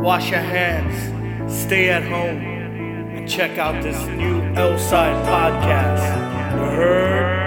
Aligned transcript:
wash 0.00 0.30
your 0.30 0.40
hands, 0.40 0.94
stay 1.52 1.90
at 1.90 2.02
home, 2.02 2.38
and 2.38 3.28
check 3.28 3.58
out 3.58 3.82
this 3.82 3.98
new 4.06 4.40
Elside 4.56 5.14
podcast. 5.26 6.02
You 6.56 6.64
heard? 6.76 7.40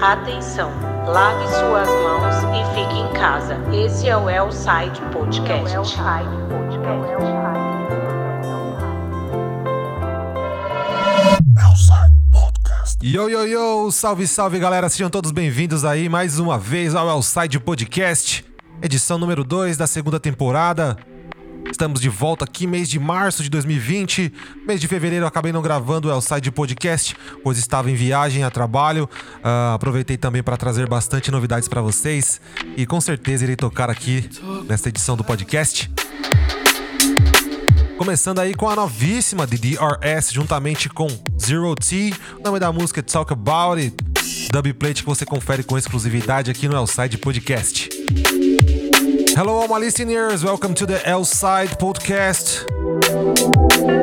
Atenção, 0.00 0.70
lave 1.06 1.48
suas 1.48 1.88
mãos 1.88 2.36
e 2.52 2.64
fique 2.74 2.98
em 2.98 3.12
casa. 3.14 3.58
Esse 3.72 4.08
é 4.08 4.16
o 4.16 4.28
Elside 4.28 5.00
Podcast. 5.12 5.74
Yo, 13.02 13.28
yo, 13.28 13.46
yo! 13.46 13.90
Salve, 13.90 14.26
salve, 14.26 14.58
galera! 14.58 14.88
Sejam 14.88 15.10
todos 15.10 15.30
bem-vindos 15.30 15.84
aí 15.84 16.08
mais 16.08 16.38
uma 16.38 16.58
vez 16.58 16.94
ao 16.94 17.08
Elside 17.08 17.58
Podcast, 17.60 18.44
edição 18.84 19.16
número 19.16 19.42
2 19.42 19.78
da 19.78 19.86
segunda 19.86 20.20
temporada. 20.20 20.96
Estamos 21.70 21.98
de 21.98 22.10
volta 22.10 22.44
aqui, 22.44 22.66
mês 22.66 22.86
de 22.86 22.98
março 22.98 23.42
de 23.42 23.48
2020. 23.48 24.30
Mês 24.66 24.78
de 24.78 24.86
fevereiro 24.86 25.24
eu 25.24 25.26
acabei 25.26 25.50
não 25.52 25.62
gravando 25.62 26.08
o 26.08 26.12
Elside 26.12 26.50
Podcast, 26.50 27.16
pois 27.42 27.56
estava 27.56 27.90
em 27.90 27.94
viagem 27.94 28.44
a 28.44 28.50
trabalho. 28.50 29.08
Ah, 29.42 29.72
aproveitei 29.74 30.18
também 30.18 30.42
para 30.42 30.58
trazer 30.58 30.86
bastante 30.86 31.30
novidades 31.30 31.66
para 31.66 31.80
vocês 31.80 32.40
e 32.76 32.84
com 32.84 33.00
certeza 33.00 33.44
irei 33.44 33.56
tocar 33.56 33.88
aqui 33.88 34.28
nesta 34.68 34.90
edição 34.90 35.16
do 35.16 35.24
podcast. 35.24 35.90
Começando 37.96 38.40
aí 38.40 38.54
com 38.54 38.68
a 38.68 38.76
novíssima 38.76 39.46
de 39.46 39.56
DRS, 39.56 40.30
juntamente 40.30 40.90
com 40.90 41.08
Zero 41.40 41.74
T. 41.74 42.12
O 42.38 42.42
nome 42.44 42.60
da 42.60 42.70
música 42.70 43.00
é 43.00 43.02
Talk 43.02 43.32
About 43.32 43.80
It. 43.80 43.96
Dubplate 44.52 45.02
que 45.02 45.08
você 45.08 45.24
confere 45.24 45.62
com 45.62 45.78
exclusividade 45.78 46.50
aqui 46.50 46.68
no 46.68 46.76
Elside 46.76 47.16
Podcast. 47.16 47.88
Hello, 49.36 49.56
all 49.56 49.66
my 49.66 49.78
listeners. 49.78 50.44
Welcome 50.44 50.74
to 50.74 50.86
the 50.86 50.98
Elside 50.98 51.76
Podcast. 51.80 52.62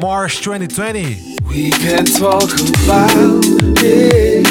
March 0.02 0.42
2020. 0.42 1.38
We 1.48 1.72
can 1.72 2.04
talk 2.04 2.52
about 2.84 3.42
it, 3.82 4.44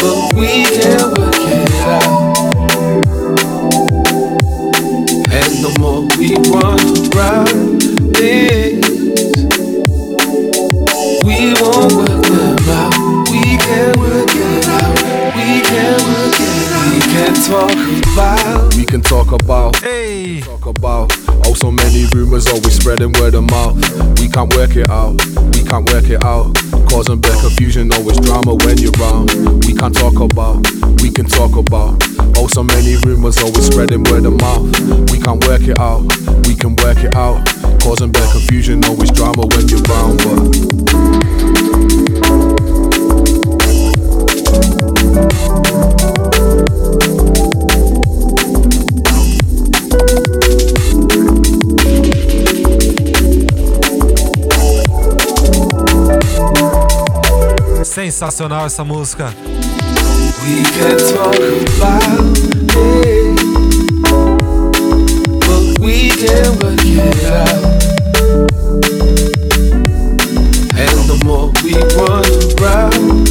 but 0.00 0.34
we 0.34 0.62
can 0.70 1.10
work 1.10 1.34
it 1.38 1.74
out. 1.82 2.38
And 5.26 5.52
the 5.64 5.70
more 5.80 6.06
we 6.16 6.36
run 6.54 6.78
around 7.10 7.80
this, 8.14 8.78
we 11.26 11.52
won't 11.60 11.92
work 11.94 12.22
them 12.26 12.68
out. 12.70 12.94
We 13.28 13.42
can 13.58 13.98
work 13.98 14.30
it 14.30 14.68
out. 14.68 14.94
We 15.34 15.62
can 15.66 15.98
work 16.06 16.38
it 16.38 16.72
out. 16.72 16.94
We 16.94 17.00
can 17.10 17.34
talk 17.42 17.72
about. 18.14 18.47
We 18.88 18.92
can 18.92 19.02
talk 19.02 19.32
about. 19.32 19.76
Hey! 19.80 20.40
talk 20.40 20.64
about. 20.64 21.12
Oh, 21.44 21.52
so 21.52 21.70
many 21.70 22.06
rumors 22.14 22.46
always 22.46 22.80
spreading 22.80 23.12
word 23.20 23.34
of 23.34 23.44
mouth. 23.44 23.76
We 24.18 24.30
can't 24.30 24.50
work 24.56 24.76
it 24.76 24.88
out, 24.88 25.22
we 25.52 25.62
can't 25.62 25.84
work 25.92 26.08
it 26.08 26.24
out. 26.24 26.56
Causing 26.88 27.20
bad 27.20 27.38
confusion, 27.38 27.92
always 27.92 28.18
drama 28.20 28.54
when 28.64 28.78
you're 28.78 28.92
around. 28.98 29.28
We 29.66 29.74
can't 29.74 29.94
talk 29.94 30.18
about, 30.18 30.66
we 31.02 31.10
can 31.10 31.26
talk 31.26 31.54
about. 31.58 32.02
Oh, 32.38 32.46
so 32.46 32.62
many 32.62 32.96
rumors 33.04 33.36
always 33.42 33.66
spreading 33.66 34.04
word 34.04 34.24
of 34.24 34.40
mouth. 34.40 34.64
We 35.12 35.20
can't 35.20 35.46
work 35.46 35.68
it 35.68 35.78
out, 35.78 36.08
we 36.46 36.54
can 36.54 36.74
work 36.76 37.04
it 37.04 37.14
out. 37.14 37.44
Causing 37.82 38.10
bad 38.10 38.32
confusion, 38.32 38.82
always 38.86 39.10
drama 39.10 39.44
when 39.48 39.68
you're 39.68 39.82
around. 39.84 40.16
But 45.04 45.47
Sensacional 57.98 58.64
essa 58.64 58.84
música. 58.84 59.34
We 60.44 60.62
can 60.62 60.96
talk 61.12 61.34
about 61.34 62.38
it, 62.76 63.34
but 65.40 65.80
we 65.80 66.10
can 66.10 66.56
work 66.60 66.78
it 66.84 67.24
out. 67.26 67.58
And 70.78 71.08
the 71.08 71.18
more 71.24 71.50
we 71.64 71.74
run 71.96 72.22
around 72.62 73.27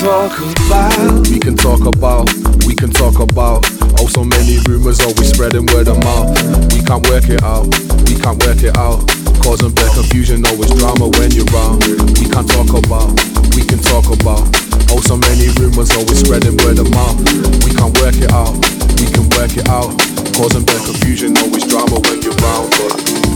talk 0.00 0.34
about. 0.34 1.28
We 1.28 1.38
can 1.38 1.56
talk 1.56 1.86
about. 1.86 2.26
We 2.66 2.74
can 2.74 2.90
talk 2.90 3.20
about. 3.20 3.62
Oh, 3.98 4.06
so 4.10 4.24
many 4.24 4.58
rumors 4.66 5.00
always 5.00 5.30
spreading 5.30 5.66
word 5.66 5.88
of 5.88 5.98
mouth. 6.02 6.34
We 6.74 6.82
can't 6.82 7.06
work 7.08 7.28
it 7.30 7.42
out. 7.42 7.70
We 8.10 8.18
can't 8.18 8.38
work 8.42 8.62
it 8.62 8.76
out. 8.76 9.06
Causing 9.42 9.70
bad 9.70 9.94
confusion, 9.94 10.44
always 10.46 10.70
drama 10.74 11.08
when 11.14 11.30
you're 11.30 11.46
around. 11.54 11.86
We 12.18 12.26
can't 12.26 12.48
talk 12.48 12.74
about. 12.74 13.14
We 13.54 13.62
can 13.62 13.78
talk 13.78 14.10
about. 14.10 14.42
Oh, 14.90 15.00
so 15.00 15.16
many 15.16 15.48
rumors 15.62 15.94
always 15.94 16.18
spreading 16.18 16.56
word 16.66 16.78
of 16.78 16.90
mouth. 16.90 17.18
We 17.62 17.70
can't 17.70 17.94
work 18.02 18.18
it 18.18 18.32
out. 18.34 18.54
We 18.98 19.06
can 19.14 19.30
work 19.38 19.54
it 19.54 19.68
out. 19.68 19.94
Causing 20.34 20.64
bad 20.66 20.82
confusion, 20.82 21.38
always 21.38 21.66
drama 21.70 22.02
when 22.10 22.18
you're 22.22 22.34
around. 22.42 22.70
But 22.82 23.33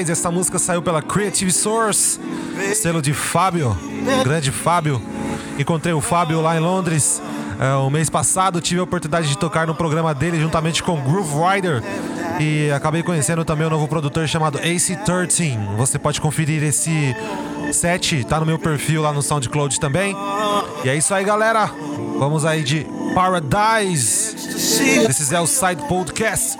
Paradise. 0.00 0.12
Essa 0.12 0.30
música 0.30 0.58
saiu 0.58 0.82
pela 0.82 1.02
Creative 1.02 1.50
Source, 1.52 2.18
selo 2.74 3.02
de 3.02 3.12
Fábio, 3.12 3.76
grande 4.24 4.50
Fábio. 4.50 5.00
Encontrei 5.58 5.92
o 5.92 6.00
Fábio 6.00 6.40
lá 6.40 6.56
em 6.56 6.60
Londres 6.60 7.20
é, 7.58 7.74
o 7.74 7.90
mês 7.90 8.08
passado. 8.08 8.60
Tive 8.60 8.80
a 8.80 8.84
oportunidade 8.84 9.28
de 9.28 9.36
tocar 9.36 9.66
no 9.66 9.74
programa 9.74 10.14
dele 10.14 10.40
juntamente 10.40 10.82
com 10.82 11.00
Groove 11.00 11.34
Rider. 11.34 11.82
E 12.40 12.70
acabei 12.70 13.02
conhecendo 13.02 13.44
também 13.44 13.66
um 13.66 13.70
novo 13.70 13.86
produtor 13.86 14.26
chamado 14.26 14.58
AC13. 14.58 15.76
Você 15.76 15.98
pode 15.98 16.20
conferir 16.20 16.62
esse 16.62 17.14
set, 17.72 18.24
tá 18.24 18.40
no 18.40 18.46
meu 18.46 18.58
perfil 18.58 19.02
lá 19.02 19.12
no 19.12 19.22
SoundCloud 19.22 19.78
também. 19.78 20.16
E 20.84 20.88
é 20.88 20.96
isso 20.96 21.12
aí, 21.12 21.24
galera. 21.24 21.70
Vamos 22.18 22.44
aí 22.46 22.62
de 22.62 22.86
Paradise. 23.14 24.34
This 25.06 25.20
is 25.20 25.32
Outside 25.32 25.82
Podcast. 25.88 26.56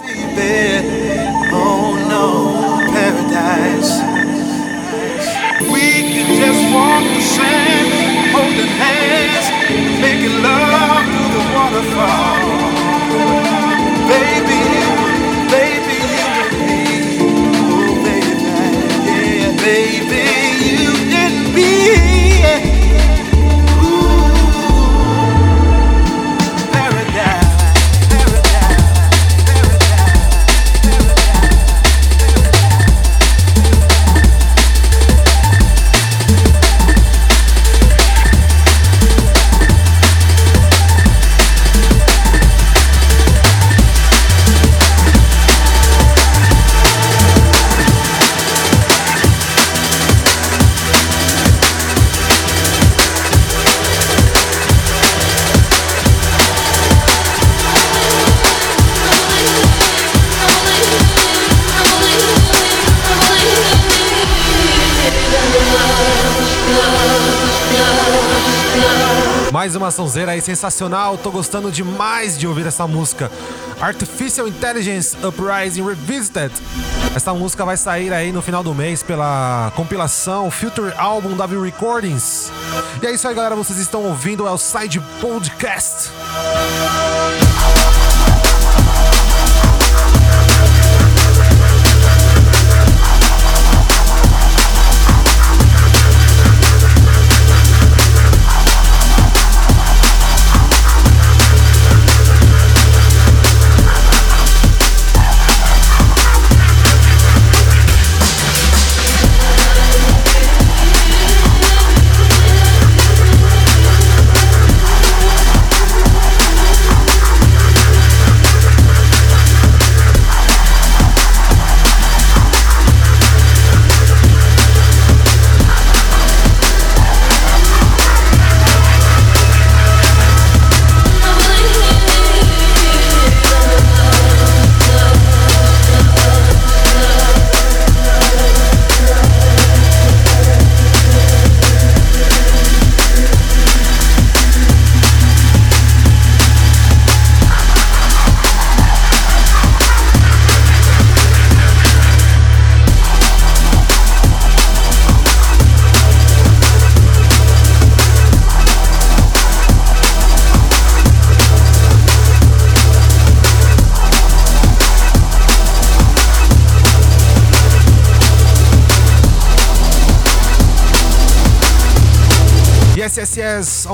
Oh 1.53 1.97
no, 1.97 2.80
paradise. 3.31 4.01
We 5.71 5.87
can 6.13 6.29
just 6.35 6.75
walk 6.75 7.05
the 7.05 7.21
sand, 7.21 8.33
holding 8.33 8.75
hands, 8.83 9.47
making 10.01 10.43
love 10.43 11.05
through 11.07 11.31
the 11.37 11.45
waterfall. 11.55 12.39
Baby, 14.11 14.63
baby, 15.51 15.99
you 16.11 16.27
and 16.43 16.53
me. 16.59 16.83
Oh, 17.71 17.93
baby, 18.05 18.51
yeah, 19.07 19.57
baby, 19.65 20.23
you 20.77 20.93
and 21.15 21.55
me. 21.55 22.00
Sonzeira 69.91 70.33
aí 70.33 70.41
sensacional, 70.41 71.19
tô 71.19 71.31
gostando 71.31 71.71
demais 71.71 72.39
de 72.39 72.47
ouvir 72.47 72.67
essa 72.67 72.87
música. 72.87 73.31
Artificial 73.81 74.47
Intelligence 74.47 75.17
Uprising 75.25 75.85
Revisited. 75.85 76.53
Essa 77.15 77.33
música 77.33 77.65
vai 77.65 77.77
sair 77.77 78.13
aí 78.13 78.31
no 78.31 78.43
final 78.43 78.63
do 78.63 78.75
mês 78.75 79.03
pela 79.03 79.73
compilação 79.75 80.51
Future 80.51 80.93
Album 80.97 81.37
W 81.37 81.63
Recordings. 81.63 82.53
E 83.03 83.07
é 83.07 83.13
isso 83.13 83.27
aí, 83.27 83.35
galera, 83.35 83.57
vocês 83.57 83.79
estão 83.79 84.05
ouvindo 84.05 84.45
o 84.45 84.49
Elside 84.49 85.01
Podcast. 85.21 86.11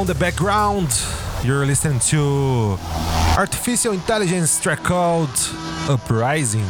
The 0.06 0.14
background, 0.14 0.88
you're 1.42 1.66
listening 1.66 1.98
to 1.98 2.78
Artificial 3.36 3.92
Intelligence 3.92 4.60
track 4.60 4.82
called 4.84 5.30
Uprising. 5.88 6.66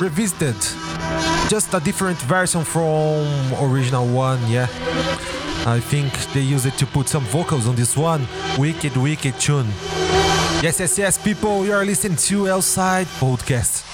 Revisited. 0.00 0.56
Just 1.50 1.74
a 1.74 1.80
different 1.80 2.18
version 2.22 2.64
from 2.64 3.26
original 3.60 4.06
one, 4.06 4.40
yeah. 4.50 4.68
I 5.66 5.80
think 5.80 6.12
they 6.32 6.40
used 6.40 6.66
it 6.66 6.78
to 6.78 6.86
put 6.86 7.08
some 7.08 7.24
vocals 7.24 7.68
on 7.68 7.74
this 7.74 7.96
one. 7.96 8.26
Wicked, 8.56 8.96
wicked 8.96 9.38
tune. 9.38 9.66
Yes, 10.62 10.80
yes, 10.80 10.98
yes, 10.98 11.18
people, 11.18 11.66
you 11.66 11.72
are 11.72 11.84
listening 11.84 12.16
to 12.16 12.48
Outside 12.48 13.06
Podcast. 13.18 13.85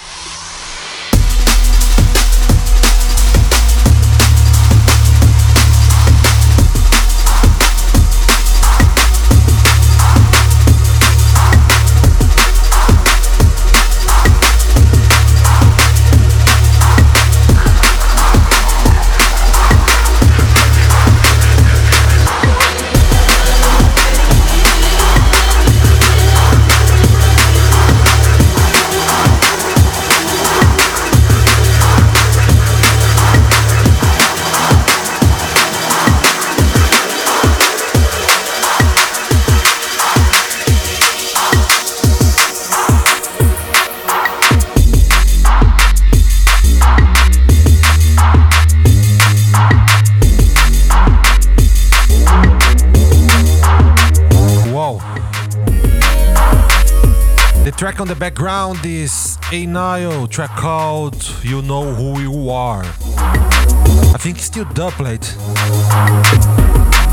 On 58.02 58.08
the 58.08 58.16
background 58.16 58.84
is 58.84 59.38
A 59.52 59.64
Nile 59.64 60.26
track 60.26 60.50
called 60.56 61.24
You 61.44 61.62
Know 61.62 61.94
Who 61.94 62.20
You 62.20 62.50
Are. 62.50 62.82
I 62.82 64.16
think 64.18 64.38
it's 64.38 64.46
still 64.46 64.64
dubplate. 64.64 65.24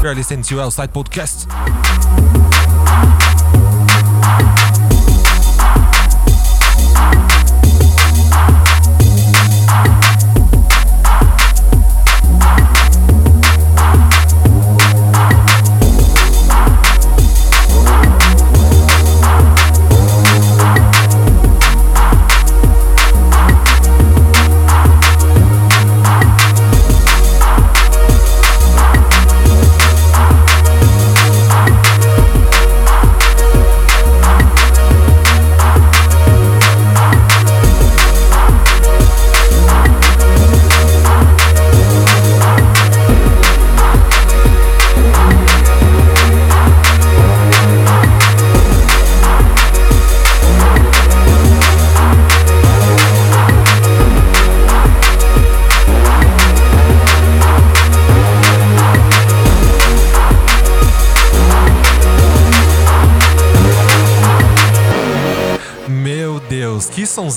You're 0.01 0.15
listening 0.15 0.41
to 0.45 0.61
Outside 0.61 0.91
Podcast. 0.91 1.45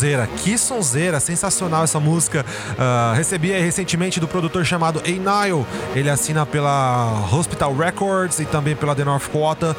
Sonzeira, 0.02 0.26
que 0.26 0.58
sonzeira, 0.58 1.20
sensacional 1.20 1.84
essa 1.84 2.00
música. 2.00 2.44
Uh, 2.72 3.14
recebi 3.14 3.52
recentemente 3.52 4.18
do 4.18 4.26
produtor 4.26 4.64
chamado 4.64 5.00
A 5.00 5.08
Nile. 5.08 5.64
Ele 5.94 6.10
assina 6.10 6.44
pela 6.44 7.28
Hospital 7.32 7.72
Records 7.76 8.40
e 8.40 8.44
também 8.44 8.74
pela 8.74 8.96
The 8.96 9.04
North 9.04 9.28
Quota. 9.28 9.76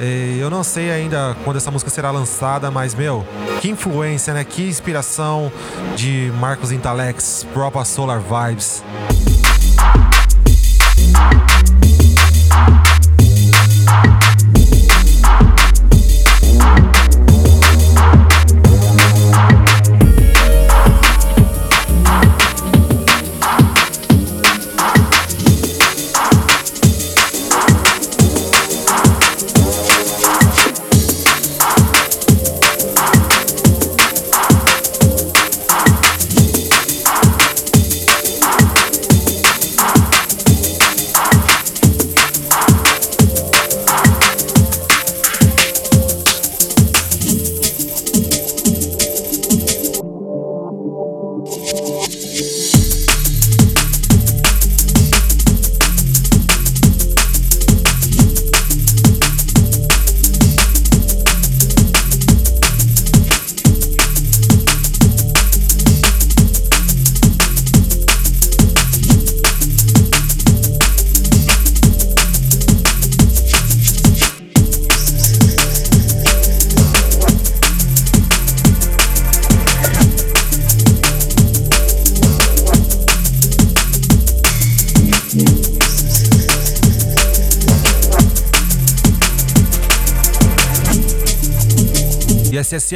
E 0.00 0.38
eu 0.40 0.48
não 0.48 0.64
sei 0.64 0.90
ainda 0.90 1.36
quando 1.44 1.58
essa 1.58 1.70
música 1.70 1.90
será 1.90 2.10
lançada, 2.10 2.70
mas 2.70 2.94
meu, 2.94 3.26
que 3.60 3.68
influência, 3.68 4.32
né? 4.32 4.44
Que 4.44 4.66
inspiração 4.66 5.52
de 5.94 6.32
Marcos 6.40 6.72
Intalex, 6.72 7.46
própria 7.52 7.84
Solar 7.84 8.20
Vibes. 8.20 8.82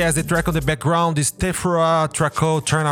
Yes. 0.01 0.15
The 0.15 0.23
track 0.23 0.49
on 0.49 0.55
the 0.55 0.63
background 0.63 1.19
is 1.19 1.31
Tefra 1.31 2.09
Traco 2.11 2.65
Turn 2.65 2.87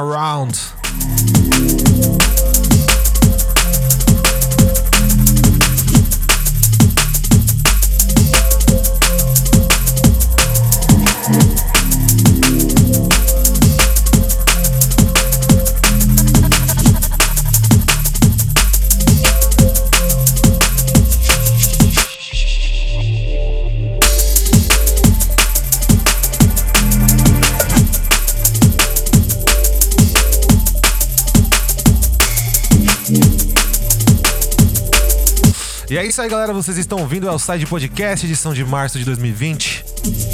isso 36.18 36.22
aí, 36.24 36.28
galera. 36.28 36.52
Vocês 36.52 36.76
estão 36.76 36.98
ouvindo 36.98 37.30
o 37.30 37.38
Side 37.38 37.64
Podcast, 37.64 38.26
edição 38.26 38.52
de 38.52 38.64
março 38.64 38.98
de 38.98 39.04
2020. 39.04 39.84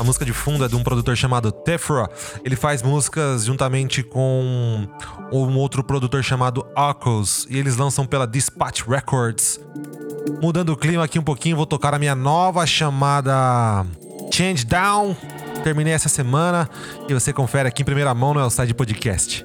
A 0.00 0.02
música 0.02 0.24
de 0.24 0.32
fundo 0.32 0.64
é 0.64 0.68
de 0.68 0.74
um 0.74 0.82
produtor 0.82 1.14
chamado 1.14 1.52
Tefra. 1.52 2.08
Ele 2.42 2.56
faz 2.56 2.80
músicas 2.80 3.44
juntamente 3.44 4.02
com 4.02 4.88
um 5.30 5.58
outro 5.58 5.84
produtor 5.84 6.24
chamado 6.24 6.66
Akos. 6.74 7.46
E 7.50 7.58
eles 7.58 7.76
lançam 7.76 8.06
pela 8.06 8.26
Dispatch 8.26 8.84
Records. 8.88 9.60
Mudando 10.40 10.70
o 10.70 10.76
clima 10.76 11.04
aqui 11.04 11.18
um 11.18 11.22
pouquinho, 11.22 11.54
vou 11.54 11.66
tocar 11.66 11.92
a 11.92 11.98
minha 11.98 12.14
nova 12.14 12.66
chamada 12.66 13.84
Change 14.32 14.64
Down. 14.64 15.14
Terminei 15.62 15.92
essa 15.92 16.08
semana 16.08 16.66
e 17.06 17.12
você 17.12 17.30
confere 17.30 17.68
aqui 17.68 17.82
em 17.82 17.84
primeira 17.84 18.14
mão 18.14 18.32
no 18.32 18.40
Elside 18.40 18.72
Podcast. 18.72 19.44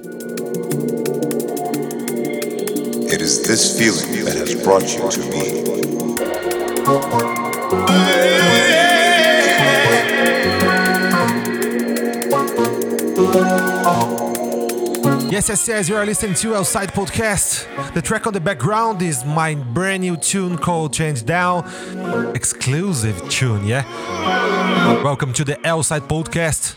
It 3.12 3.22
is 3.22 3.40
this 3.40 3.76
feeling 3.76 4.24
that 4.24 4.38
has 4.38 4.54
brought 4.62 4.90
you 4.96 5.06
to 5.06 5.20
me. 5.28 5.69
Yes, 15.30 15.48
yes, 15.48 15.68
yes, 15.68 15.88
you 15.88 15.94
are 15.94 16.04
listening 16.04 16.34
to 16.34 16.56
Outside 16.56 16.92
Podcast. 16.92 17.94
The 17.94 18.02
track 18.02 18.26
on 18.26 18.32
the 18.32 18.40
background 18.40 19.02
is 19.02 19.24
my 19.24 19.54
brand 19.54 20.00
new 20.00 20.16
tune 20.16 20.58
called 20.58 20.92
Change 20.92 21.24
Down. 21.24 21.64
Exclusive 22.34 23.28
tune, 23.28 23.64
yeah? 23.64 23.84
Welcome 25.04 25.32
to 25.34 25.44
the 25.44 25.64
Outside 25.64 26.02
Podcast. 26.02 26.74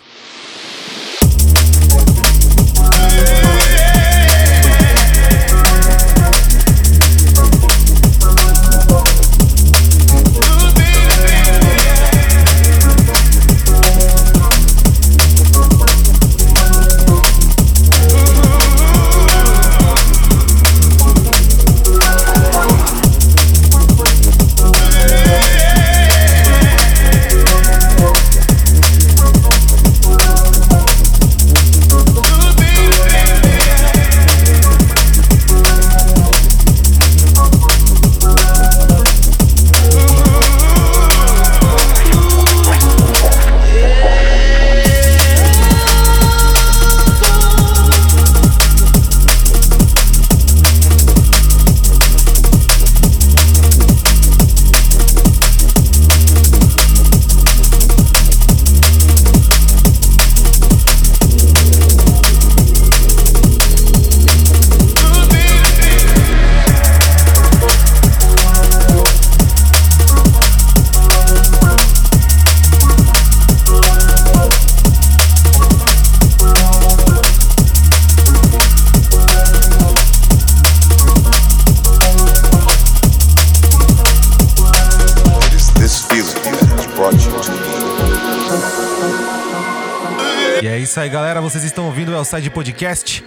E 90.64 90.68
é 90.68 90.80
isso 90.80 90.98
aí, 90.98 91.10
galera. 91.10 91.42
Vocês 91.42 91.62
estão 91.66 91.88
ouvindo 91.88 92.14
o 92.14 92.16
Elside 92.16 92.50
Podcast. 92.50 93.22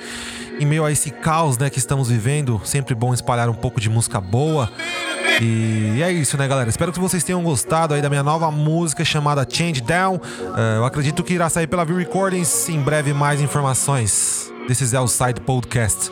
Em 0.58 0.64
meio 0.64 0.86
a 0.86 0.90
esse 0.90 1.10
caos 1.10 1.58
né, 1.58 1.68
que 1.68 1.78
estamos 1.78 2.08
vivendo, 2.08 2.58
sempre 2.64 2.94
bom 2.94 3.12
espalhar 3.12 3.50
um 3.50 3.54
pouco 3.54 3.78
de 3.78 3.90
música 3.90 4.18
boa. 4.22 4.72
E 5.42 6.00
é 6.02 6.10
isso, 6.10 6.38
né, 6.38 6.48
galera? 6.48 6.70
Espero 6.70 6.94
que 6.94 6.98
vocês 6.98 7.22
tenham 7.22 7.42
gostado 7.42 7.92
aí 7.92 8.00
da 8.00 8.08
minha 8.08 8.22
nova 8.22 8.50
música 8.50 9.04
chamada 9.04 9.46
Change 9.46 9.82
Down. 9.82 10.14
Uh, 10.16 10.76
eu 10.76 10.86
acredito 10.86 11.22
que 11.22 11.34
irá 11.34 11.50
sair 11.50 11.66
pela 11.66 11.84
View 11.84 11.98
Recordings 11.98 12.70
em 12.70 12.80
breve 12.80 13.12
mais 13.12 13.38
informações. 13.38 14.50
This 14.66 14.80
is 14.80 14.94
Outside 14.94 15.38
Podcast. 15.42 16.10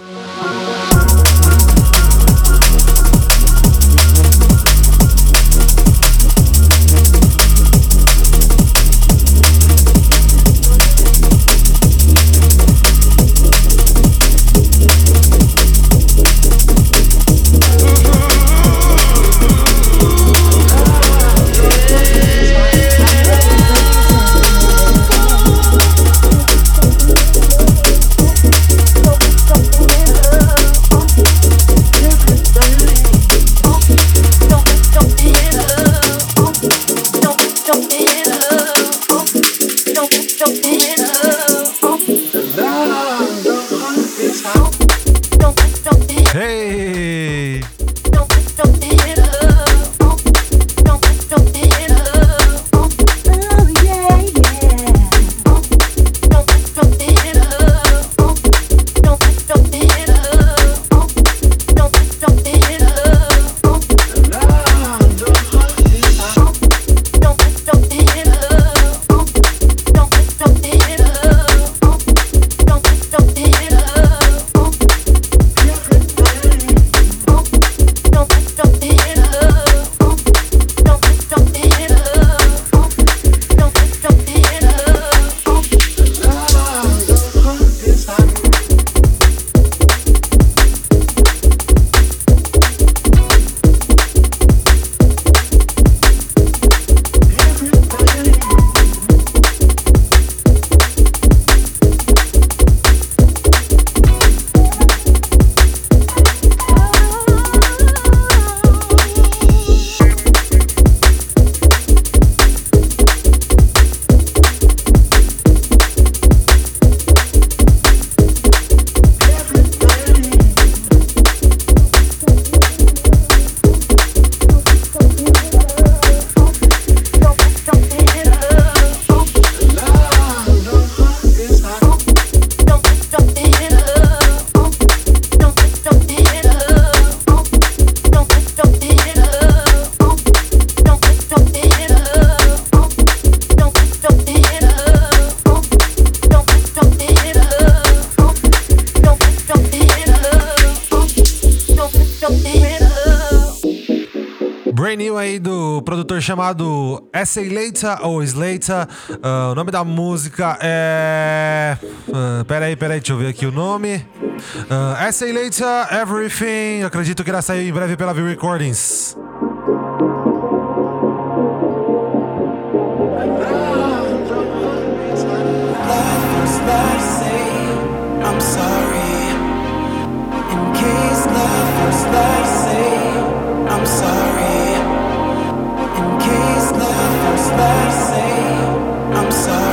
Chamado 156.20 157.08
Essay 157.12 157.48
Later 157.48 157.98
ou 158.06 158.22
Slater. 158.22 158.86
Uh, 159.10 159.52
o 159.52 159.54
nome 159.54 159.70
da 159.70 159.84
música 159.84 160.58
é. 160.60 161.76
Uh, 162.08 162.44
peraí, 162.44 162.76
peraí, 162.76 163.00
deixa 163.00 163.12
eu 163.12 163.18
ver 163.18 163.28
aqui 163.28 163.46
o 163.46 163.52
nome. 163.52 163.96
Uh, 163.96 165.06
Essay 165.08 165.32
Later, 165.32 165.92
Everything. 165.92 166.82
acredito 166.84 167.22
que 167.22 167.30
irá 167.30 167.42
sair 167.42 167.68
em 167.68 167.72
breve 167.72 167.96
pela 167.96 168.12
V 168.14 168.22
Recordings. 168.22 169.16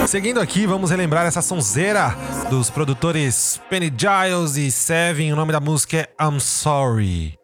Seguindo 0.08 0.42
aqui, 0.42 0.68
vamos 0.68 0.92
relembrar 0.92 1.26
essa 1.26 1.42
sonzeira 1.42 2.14
dos 2.50 2.70
produtores 2.70 3.62
Penny 3.70 3.90
Giles 3.96 4.58
e 4.58 4.70
Seven. 4.70 5.32
O 5.32 5.36
nome 5.38 5.54
da 5.54 5.60
música 5.62 5.98
é 5.98 6.10
I'm 6.22 6.40
Sorry. 6.40 7.40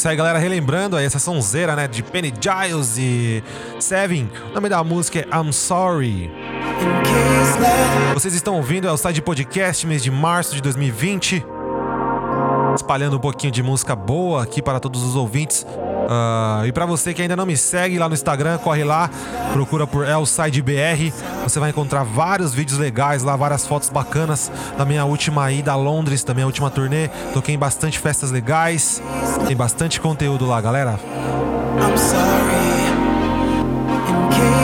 Isso 0.00 0.08
aí, 0.08 0.16
galera. 0.16 0.38
Relembrando 0.38 0.96
aí 0.96 1.04
essa 1.04 1.18
sonzeira, 1.18 1.76
né? 1.76 1.86
De 1.86 2.02
Penny 2.02 2.32
Giles 2.40 2.96
e 2.96 3.44
Seven. 3.78 4.30
O 4.50 4.54
nome 4.54 4.70
da 4.70 4.82
música 4.82 5.18
é 5.18 5.38
I'm 5.38 5.52
Sorry. 5.52 6.30
Vocês 8.14 8.32
estão 8.32 8.56
ouvindo 8.56 8.88
é 8.88 8.90
o 8.92 8.96
Side 8.96 9.20
Podcast, 9.20 9.86
mês 9.86 10.02
de 10.02 10.10
março 10.10 10.54
de 10.54 10.62
2020. 10.62 11.44
Espalhando 12.74 13.18
um 13.18 13.20
pouquinho 13.20 13.52
de 13.52 13.62
música 13.62 13.94
boa 13.94 14.42
aqui 14.42 14.62
para 14.62 14.80
todos 14.80 15.02
os 15.02 15.14
ouvintes. 15.14 15.66
Uh, 15.68 16.64
e 16.64 16.72
para 16.72 16.86
você 16.86 17.12
que 17.12 17.20
ainda 17.20 17.36
não 17.36 17.44
me 17.44 17.56
segue 17.56 17.98
lá 17.98 18.08
no 18.08 18.14
Instagram, 18.14 18.56
corre 18.56 18.82
lá, 18.82 19.10
procura 19.52 19.86
por 19.86 20.08
ElsideBR. 20.08 21.12
Você 21.42 21.58
vai 21.58 21.70
encontrar 21.70 22.04
vários 22.04 22.54
vídeos 22.54 22.78
legais 22.78 23.22
lá, 23.22 23.34
várias 23.34 23.66
fotos 23.66 23.88
bacanas 23.88 24.50
da 24.78 24.84
minha 24.84 25.04
última 25.04 25.50
ida 25.50 25.72
a 25.72 25.76
Londres, 25.76 26.22
da 26.22 26.34
minha 26.34 26.46
última 26.46 26.70
turnê. 26.70 27.08
Toquei 27.32 27.54
em 27.54 27.58
bastante 27.58 27.98
festas 27.98 28.30
legais, 28.30 29.02
tem 29.46 29.56
bastante 29.56 30.00
conteúdo 30.00 30.46
lá, 30.46 30.60
galera. 30.60 31.00
I'm 31.78 31.96
sorry. 31.96 32.40
In 34.10 34.28
case 34.30 34.59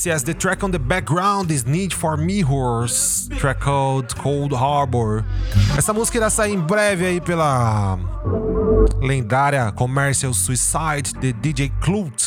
Yes, 0.00 0.06
yes. 0.06 0.22
The 0.22 0.32
track 0.32 0.64
on 0.64 0.70
the 0.70 0.78
background 0.78 1.50
is 1.50 1.66
Need 1.66 1.92
for 1.92 2.16
Mirrors, 2.16 3.28
track 3.36 3.60
called 3.60 4.16
Cold 4.16 4.52
Harbor. 4.52 5.24
Essa 5.76 5.92
música 5.92 6.16
irá 6.16 6.30
sair 6.30 6.54
em 6.54 6.58
breve 6.58 7.04
aí 7.04 7.20
pela 7.20 7.98
lendária 9.02 9.70
Commercial 9.72 10.32
Suicide 10.32 11.12
de 11.20 11.34
DJ 11.34 11.70
Clute. 11.82 12.19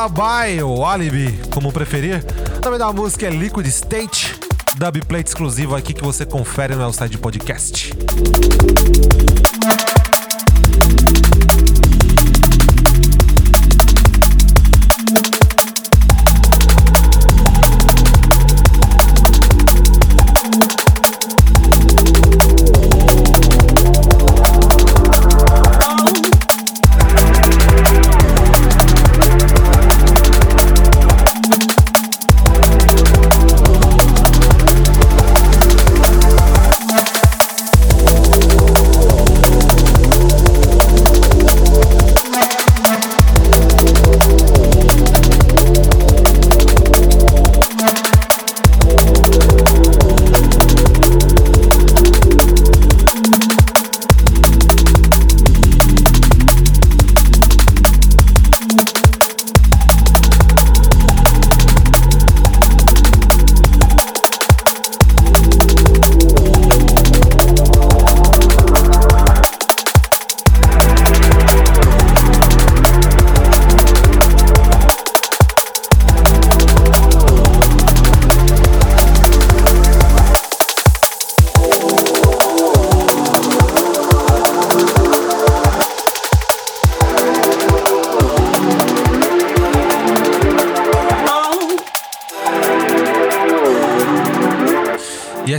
Alabai, 0.00 0.62
ou 0.62 0.86
Alibi, 0.86 1.30
como 1.52 1.70
preferir. 1.70 2.24
O 2.56 2.64
nome 2.64 2.78
da 2.78 2.90
música 2.90 3.26
é 3.26 3.30
Liquid 3.30 3.66
State, 3.66 4.34
dubplate 4.78 5.28
exclusivo 5.28 5.76
aqui 5.76 5.92
que 5.92 6.02
você 6.02 6.24
confere 6.24 6.74
no 6.74 6.82
Elside 6.82 7.18
Podcast. 7.18 7.92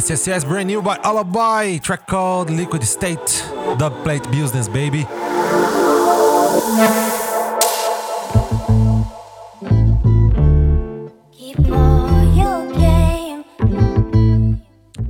Yes, 0.01 0.09
yes, 0.09 0.27
yes. 0.27 0.43
Brand 0.43 0.65
new 0.65 0.81
by 0.81 0.97
Alibi. 1.03 1.77
Track 1.77 2.07
called 2.07 2.49
Liquid 2.49 2.83
State. 2.83 3.43
Dub 3.77 3.93
plate 4.01 4.27
business, 4.31 4.67
baby. 4.67 5.05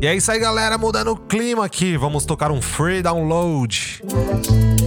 E 0.01 0.07
é 0.07 0.13
isso 0.13 0.29
aí, 0.29 0.39
galera. 0.39 0.77
Mudando 0.77 1.11
o 1.11 1.15
clima 1.15 1.63
aqui. 1.63 1.95
Vamos 1.95 2.25
tocar 2.25 2.51
um 2.51 2.61
free 2.61 3.01
download. 3.01 4.03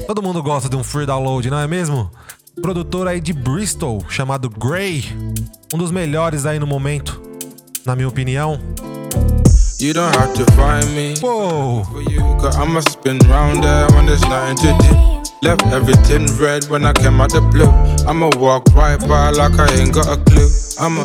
Todo 0.07 0.23
mundo 0.23 0.43
gosta 0.43 0.69
de 0.69 0.77
um 0.77 0.85
free 0.85 1.07
download, 1.07 1.49
não 1.49 1.61
é 1.61 1.67
mesmo? 1.67 2.11
Produtor 2.61 3.09
aí 3.09 3.23
de 3.23 3.33
Bristol, 3.33 4.05
chamado 4.11 4.51
Gray. 4.51 5.03
Um 5.73 5.79
dos 5.79 5.91
melhores 5.91 6.45
aí 6.45 6.59
no 6.59 6.67
momento, 6.67 7.23
na 7.87 7.97
minha 7.97 8.07
opinião. 8.09 8.61
You 9.79 9.93
don't 9.93 10.15
have 10.15 10.33
to 10.35 10.47
find 10.53 10.87
me 10.95 11.17
Whoa! 11.21 11.83
for 11.85 12.01
you, 12.01 12.21
cause 12.39 12.57
I'ma 12.57 12.81
spin 12.81 13.19
round 13.29 13.65
there 13.65 13.89
when 13.91 14.07
there's 14.07 14.23
nothing 14.23 14.57
to 14.59 14.79
do. 14.81 15.47
Left 15.47 15.67
everything 15.67 16.27
red 16.39 16.65
when 16.67 16.85
I 16.85 16.93
came 16.93 17.21
out 17.21 17.33
the 17.33 17.41
blue. 17.41 17.69
I'ma 18.09 18.31
walk 18.39 18.67
right 18.75 19.01
by 19.01 19.31
like 19.31 19.59
I 19.59 19.67
ain't 19.75 19.93
got 19.93 20.07
a 20.07 20.17
clue. 20.25 20.49
I'ma 20.79 21.03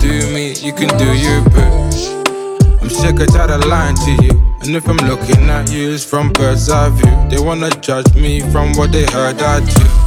do 0.00 0.32
me, 0.32 0.54
you 0.54 0.72
can 0.72 0.88
do 0.98 1.12
you, 1.12 1.42
boo. 1.50 2.78
I'm 2.80 2.88
sick 2.88 3.18
of 3.20 3.26
tired 3.34 3.50
of 3.50 3.66
lying 3.66 3.96
to 3.96 4.24
you. 4.24 4.30
And 4.62 4.76
if 4.76 4.88
I'm 4.88 4.96
looking 5.08 5.50
at 5.50 5.70
you, 5.72 5.90
it's 5.90 6.04
from 6.04 6.32
bird's 6.32 6.70
eye 6.70 6.90
view. 6.90 7.28
They 7.28 7.44
wanna 7.44 7.70
judge 7.80 8.14
me 8.14 8.40
from 8.52 8.72
what 8.74 8.92
they 8.92 9.04
heard 9.06 9.42
I 9.42 9.60
do. 9.60 10.02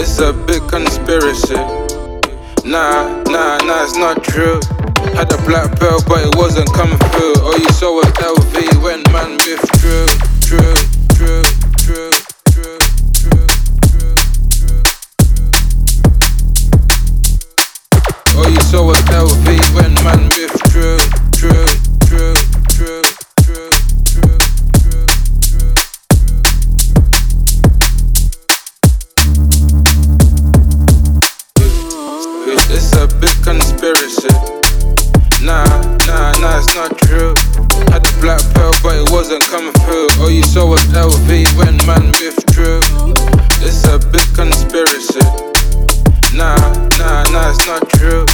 It's 0.00 0.18
a 0.18 0.32
big 0.32 0.66
conspiracy. 0.66 1.54
Nah, 2.64 3.22
nah, 3.24 3.58
nah, 3.58 3.84
it's 3.84 3.96
not 3.96 4.24
true. 4.24 4.60
Had 5.14 5.32
a 5.32 5.38
black 5.42 5.78
belt, 5.80 6.04
but 6.06 6.24
it 6.26 6.34
wasn't 6.36 6.72
coming 6.74 6.98
through. 6.98 7.34
All 7.42 7.58
you 7.58 7.68
saw 7.70 7.94
was 7.94 8.06
LV 8.18 8.82
when 8.82 9.02
man 9.12 9.32
withdrew. 9.38 10.06
True, 10.42 10.74
true, 11.16 11.42
true. 11.78 12.12
All 18.36 18.44
oh, 18.44 18.48
you 18.48 18.60
saw 18.60 18.86
was 18.86 18.98
LV 19.10 19.74
when 19.74 19.94
man 20.04 20.28
withdrew. 20.28 21.27
Wasn't 39.38 39.50
coming 39.50 39.72
through. 39.84 40.08
All 40.22 40.30
you 40.30 40.42
saw 40.42 40.66
was 40.66 40.82
LV 40.90 41.28
when 41.56 41.76
man 41.86 42.10
withdrew. 42.18 42.80
It's 43.62 43.84
a 43.86 43.98
big 44.10 44.26
conspiracy. 44.34 45.22
Nah, 46.34 46.56
nah, 46.98 47.22
nah, 47.30 47.50
it's 47.50 47.66
not 47.66 47.88
true. 47.90 48.26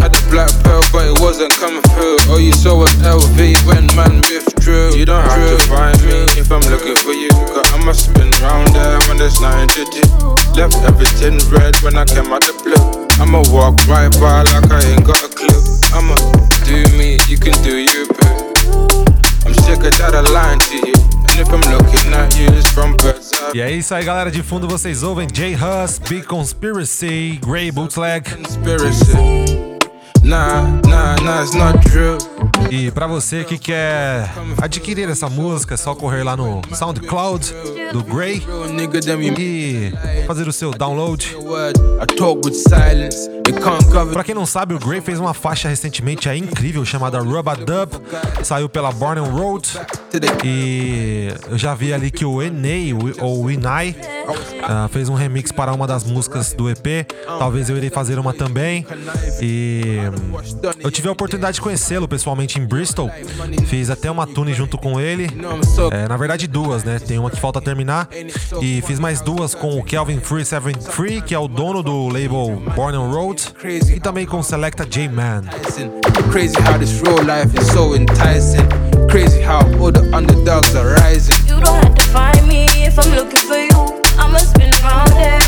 Had 0.00 0.16
a 0.16 0.22
black 0.30 0.50
pearl, 0.64 0.82
but 0.92 1.04
it 1.04 1.20
wasn't 1.20 1.52
coming 1.60 1.82
through. 1.92 2.18
All 2.30 2.40
you 2.40 2.52
saw 2.52 2.78
was 2.78 2.92
LV 3.04 3.38
when 3.66 3.86
man 3.96 4.20
withdrew. 4.28 4.96
You 4.96 5.04
don't 5.04 5.24
have 5.24 5.36
to 5.36 5.58
find 5.68 5.96
me 6.04 6.24
if 6.40 6.50
I'm 6.50 6.64
looking 6.72 6.96
for 7.04 7.12
you. 7.12 7.30
Cause 7.52 7.66
I'ma 7.74 7.92
spin 7.92 8.30
round 8.40 8.68
there 8.72 8.98
when 9.08 9.18
there's 9.18 9.40
nothing 9.40 9.68
to 9.76 9.84
do. 9.92 10.04
Left 10.56 10.76
everything 10.88 11.36
red 11.52 11.76
when 11.82 11.96
I 11.96 12.04
came 12.04 12.32
out 12.32 12.40
the 12.40 12.56
blue. 12.64 12.80
I'ma 13.20 13.44
walk 13.52 13.76
right 13.88 14.12
by 14.20 14.42
like 14.42 14.70
I 14.70 14.80
ain't 14.92 15.04
got 15.04 15.20
a 15.20 15.28
clue. 15.28 15.62
I'ma 15.92 16.16
do 16.64 16.80
me, 16.96 17.18
you 17.28 17.36
can 17.36 17.56
do 17.62 17.76
you, 17.76 18.06
boo. 18.08 18.35
E 23.54 23.60
é 23.60 23.70
isso 23.70 23.94
aí, 23.94 24.04
galera. 24.04 24.30
De 24.30 24.42
fundo 24.42 24.68
vocês 24.68 25.02
ouvem 25.02 25.26
J 25.26 25.54
Hus, 25.54 25.98
Big 25.98 26.26
Conspiracy, 26.26 27.40
Grey 27.44 27.70
Bootleg. 27.72 28.30
conspiracy. 28.30 29.75
Nah, 30.26 30.62
nah, 30.88 31.14
nah, 31.22 31.42
it's 31.42 31.54
not 31.54 31.78
true. 31.88 32.18
E 32.68 32.90
pra 32.90 33.06
você 33.06 33.44
que 33.44 33.56
quer 33.56 34.28
adquirir 34.60 35.08
essa 35.08 35.28
música, 35.28 35.74
é 35.74 35.76
só 35.76 35.94
correr 35.94 36.24
lá 36.24 36.36
no 36.36 36.60
SoundCloud 36.74 37.54
do 37.92 38.02
Grey 38.02 38.42
e 39.38 39.92
fazer 40.26 40.48
o 40.48 40.52
seu 40.52 40.72
download. 40.72 41.36
Pra 44.12 44.24
quem 44.24 44.34
não 44.34 44.44
sabe, 44.44 44.74
o 44.74 44.80
Grey 44.80 45.00
fez 45.00 45.20
uma 45.20 45.32
faixa 45.32 45.68
recentemente 45.68 46.28
aí 46.28 46.40
incrível 46.40 46.84
chamada 46.84 47.20
Rubba 47.20 47.54
Dub, 47.54 47.92
saiu 48.42 48.68
pela 48.68 48.90
Born 48.90 49.20
and 49.20 49.30
Road. 49.30 49.68
E 50.44 51.28
eu 51.48 51.56
já 51.56 51.72
vi 51.72 51.92
ali 51.92 52.10
que 52.10 52.24
o 52.24 52.42
Enei, 52.42 52.92
ou 53.20 53.44
o 53.44 53.50
Inai, 53.50 53.94
ah, 54.68 54.88
fez 54.90 55.08
um 55.08 55.14
remix 55.14 55.52
para 55.52 55.72
uma 55.72 55.86
das 55.86 56.04
músicas 56.04 56.52
do 56.52 56.68
EP. 56.68 57.06
Talvez 57.38 57.70
eu 57.70 57.76
irei 57.76 57.88
fazer 57.88 58.18
uma 58.18 58.32
também. 58.32 58.84
E 59.40 60.00
hum, 60.32 60.38
eu 60.80 60.90
tive 60.90 61.08
a 61.08 61.12
oportunidade 61.12 61.54
de 61.56 61.60
conhecê-lo 61.60 62.08
pessoalmente 62.08 62.58
em 62.58 62.66
Bristol. 62.66 63.10
Fiz 63.66 63.90
até 63.90 64.10
uma 64.10 64.26
tune 64.26 64.52
junto 64.52 64.76
com 64.76 65.00
ele. 65.00 65.28
É, 65.92 66.08
na 66.08 66.16
verdade, 66.16 66.46
duas, 66.46 66.82
né? 66.82 66.98
Tem 66.98 67.18
uma 67.18 67.30
que 67.30 67.38
falta 67.38 67.60
terminar. 67.60 68.08
E 68.60 68.82
fiz 68.82 68.98
mais 68.98 69.20
duas 69.20 69.54
com 69.54 69.78
o 69.78 69.84
Kelvin 69.84 70.18
Free 70.20 70.44
73, 70.44 71.22
que 71.22 71.34
é 71.34 71.38
o 71.38 71.46
dono 71.46 71.82
do 71.82 72.08
label 72.08 72.62
Born 72.74 72.98
on 72.98 73.10
Road. 73.10 73.42
E 73.64 74.00
também 74.00 74.26
com 74.26 74.40
o 74.40 74.42
Selecta 74.42 74.84
J-Man. 74.84 75.42
Crazy 76.30 76.56
how 76.56 76.78
this 76.78 77.00
real 77.02 77.22
life 77.24 77.56
is 77.56 77.66
so 77.68 77.94
enticing. 77.94 78.66
Crazy 79.08 79.40
how 79.40 79.60
all 79.80 79.92
the 79.92 80.02
underdogs 80.12 80.74
are 80.74 80.94
rising. 81.00 81.34
You 81.46 81.60
don't 81.60 81.82
have 81.84 81.94
to 81.94 82.04
find 82.08 82.46
me 82.46 82.66
if 82.84 82.98
I'm 82.98 83.14
looking 83.14 83.38
for 83.38 83.56
you. 83.56 84.02
I'ma 84.18 84.38
spin 84.38 84.55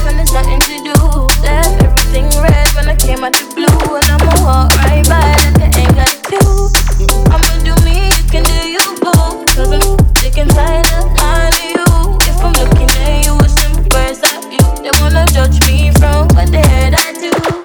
when 0.05 0.17
there's 0.17 0.33
nothing 0.33 0.61
to 0.61 0.77
do. 0.85 0.97
Left 1.43 1.83
everything 1.83 2.27
red 2.43 2.69
when 2.75 2.89
I 2.89 2.97
came 2.97 3.25
out 3.25 3.33
the 3.33 3.47
blue. 3.55 3.97
And 3.97 4.09
I'ma 4.11 4.33
walk 4.45 4.71
right 4.85 5.07
by 5.09 5.39
ain't 5.79 5.95
got. 5.95 6.09
I'ma 7.33 7.53
do 7.65 7.75
me, 7.85 8.09
you 8.09 8.25
can 8.31 8.45
do 8.45 8.59
you. 8.75 8.85
Cause 9.55 9.73
I'm 9.73 9.83
sick 10.17 10.39
and 10.39 10.51
tired 10.51 10.87
of 10.97 11.07
to 11.55 11.65
you. 11.75 11.87
If 12.31 12.39
I'm 12.43 12.53
looking 12.53 12.91
at 12.91 13.25
you. 13.25 13.39
They 14.83 14.91
wanna 15.01 15.27
judge 15.27 15.61
me 15.69 15.91
from 15.93 16.29
what 16.35 16.51
they 16.51 16.63
heard 16.63 16.95
I 16.95 17.13
do. 17.13 17.58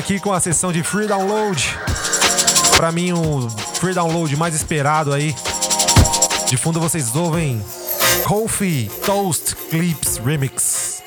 Aqui 0.00 0.18
com 0.18 0.32
a 0.32 0.40
sessão 0.40 0.72
de 0.72 0.82
free 0.82 1.06
download. 1.06 1.78
Pra 2.74 2.90
mim, 2.90 3.12
o 3.12 3.50
free 3.74 3.92
download 3.92 4.34
mais 4.34 4.54
esperado 4.54 5.12
aí. 5.12 5.36
De 6.48 6.56
fundo 6.56 6.80
vocês 6.80 7.14
ouvem 7.14 7.62
Kofi 8.24 8.90
Toast 9.04 9.54
Clips 9.68 10.18
Remix. 10.24 11.02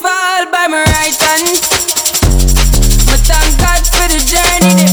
Fall 0.00 0.46
by 0.50 0.68
my 0.68 0.84
right 0.84 1.16
hand. 1.22 1.60
Thank 3.26 3.58
God 3.58 3.86
for 3.86 4.08
the 4.08 4.20
journey, 4.24 4.72
the 4.74 4.88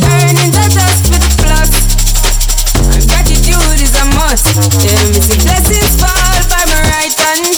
for 1.08 1.20
the 1.20 1.32
plus. 1.40 1.72
And 2.96 3.08
gratitude 3.08 3.82
is 3.82 3.96
a 3.96 4.06
must. 4.16 4.46
Me 4.46 5.56
see 5.64 5.82
fall 5.98 6.44
by 6.50 6.66
my 6.68 6.82
right 6.92 7.16
hand. 7.18 7.56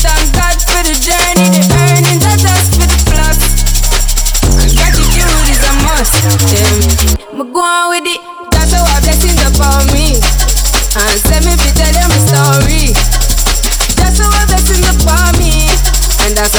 Thank 0.00 0.32
God 0.32 0.58
for 0.62 0.82
the 0.82 0.94
journey, 0.98 1.48
the 1.50 2.21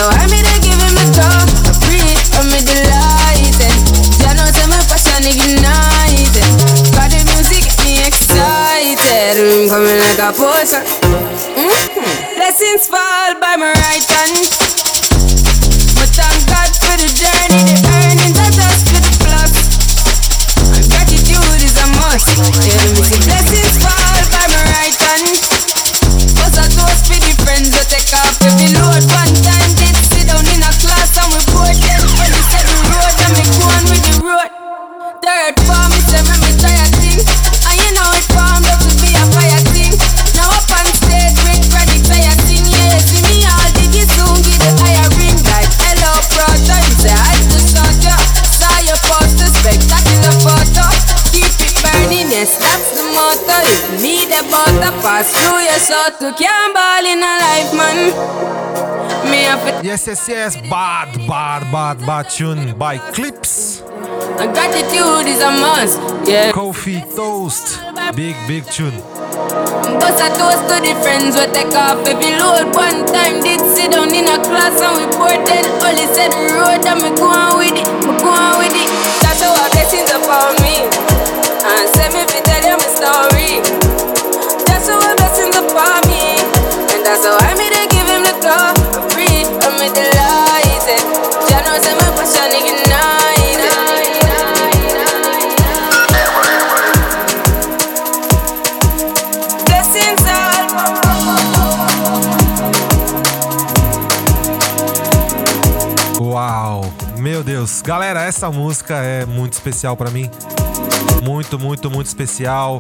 And 0.04 0.12
that's 0.12 0.20
how 0.20 0.20
I 0.20 0.28
made 0.28 0.44
a 0.44 0.56
give 0.60 0.80
him 0.80 0.96
a 1.00 1.06
talk. 1.16 1.48
I 1.64 1.72
breathe, 1.80 2.20
I'm 2.36 2.52
a 2.52 2.60
delighted. 2.60 3.76
Jah 4.20 4.36
knows 4.36 4.56
I'm 4.60 4.76
a 4.76 4.82
passion 4.92 5.24
ignited. 5.24 6.44
Got 6.92 7.12
the 7.12 7.24
music 7.32 7.64
get 7.64 7.78
me 7.86 8.04
excited. 8.04 9.40
I'm 9.40 9.70
coming 9.70 10.00
like 10.00 10.20
a 10.20 10.32
potion. 10.36 10.84
Mhm. 11.56 12.36
Blessings 12.36 12.88
fall 12.88 13.36
by 13.40 13.56
my 13.56 13.72
right 13.72 14.04
hand. 14.12 14.63
So 55.94 56.10
to 56.10 56.34
can't 56.34 56.74
ball 56.74 57.06
in 57.06 57.20
a 57.22 57.34
life, 57.46 57.70
man. 57.78 57.98
Me 59.30 59.44
have 59.46 59.86
Yes, 59.86 60.08
yes, 60.08 60.28
yes. 60.28 60.58
Bad, 60.58 61.14
bad, 61.28 61.72
bad, 61.72 62.00
bad 62.02 62.30
tune 62.32 62.74
by 62.80 62.98
Clips. 63.14 63.82
and 64.42 64.50
gratitude 64.58 65.28
is 65.30 65.42
a 65.42 65.52
must. 65.52 66.00
Yeah. 66.28 66.52
Kofi 66.52 66.98
Toast. 67.16 67.78
Big, 68.16 68.36
big 68.48 68.66
tune. 68.66 68.98
Bust 70.02 70.18
a 70.26 70.30
toast 70.34 70.66
to 70.70 70.82
the 70.82 70.98
friends 71.06 71.38
we 71.38 71.46
take 71.54 71.76
off 71.78 72.02
every 72.10 72.34
load. 72.42 72.74
One 72.74 73.06
time 73.14 73.44
did 73.46 73.62
sit 73.62 73.92
down 73.92 74.10
in 74.16 74.26
a 74.26 74.42
class 74.42 74.74
and 74.82 74.98
we 74.98 75.06
ported. 75.14 75.66
Only 75.86 76.08
said 76.16 76.32
the 76.34 76.58
road 76.58 76.82
and 76.90 77.00
me 77.06 77.10
go 77.14 77.30
on 77.30 77.60
with 77.62 77.78
it, 77.78 77.86
me 78.02 78.14
go 78.18 78.34
on 78.34 78.58
with 78.58 78.74
it. 78.74 78.90
That's 79.22 79.46
how 79.46 79.54
our 79.62 79.70
blessings 79.70 80.10
upon 80.10 80.58
me. 80.66 80.90
And 81.70 81.86
send 81.94 82.18
me 82.18 82.26
fi 82.26 82.40
tell 82.50 82.64
you 82.66 82.78
my 82.82 82.90
story. 82.98 83.33
That's 87.04 87.26
I 87.26 87.54
made 87.56 87.74
to 87.74 87.84
give 87.94 88.08
him 88.08 88.24
the 88.24 88.34
call. 88.40 88.74
Free, 89.12 89.44
I'm 89.62 89.82
in 89.84 89.92
the 89.94 90.04
light. 90.16 90.88
Jah 91.50 91.62
knows 91.66 91.86
I'm 91.86 92.00
a 92.00 92.10
passion 92.16 92.52
ignite. 92.56 93.64
Blessings 99.66 100.24
all. 100.32 100.64
Uau, 106.22 106.86
meu 107.18 107.44
Deus. 107.44 107.82
Galera, 107.82 108.24
essa 108.24 108.50
música 108.50 108.96
é 108.96 109.26
muito 109.26 109.54
especial 109.54 109.98
pra 109.98 110.10
mim. 110.10 110.32
Muito, 111.24 111.58
muito, 111.58 111.90
muito 111.90 112.08
especial. 112.08 112.80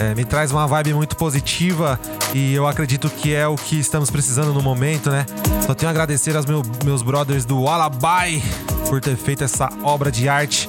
É, 0.00 0.14
me 0.14 0.24
traz 0.24 0.50
uma 0.50 0.66
vibe 0.66 0.94
muito 0.94 1.14
positiva 1.16 2.00
e 2.34 2.54
eu 2.54 2.66
acredito 2.66 3.10
que 3.10 3.34
é 3.34 3.46
o 3.46 3.54
que 3.54 3.78
estamos 3.78 4.10
precisando 4.10 4.52
no 4.54 4.62
momento, 4.62 5.10
né? 5.10 5.26
Só 5.66 5.74
tenho 5.74 5.88
a 5.88 5.90
agradecer 5.90 6.34
aos 6.36 6.46
meu- 6.46 6.62
meus 6.84 7.02
brothers 7.02 7.44
do 7.44 7.68
Alabai 7.68 8.42
por 8.88 9.00
ter 9.00 9.16
feito 9.16 9.44
essa 9.44 9.68
obra 9.82 10.10
de 10.10 10.28
arte. 10.28 10.68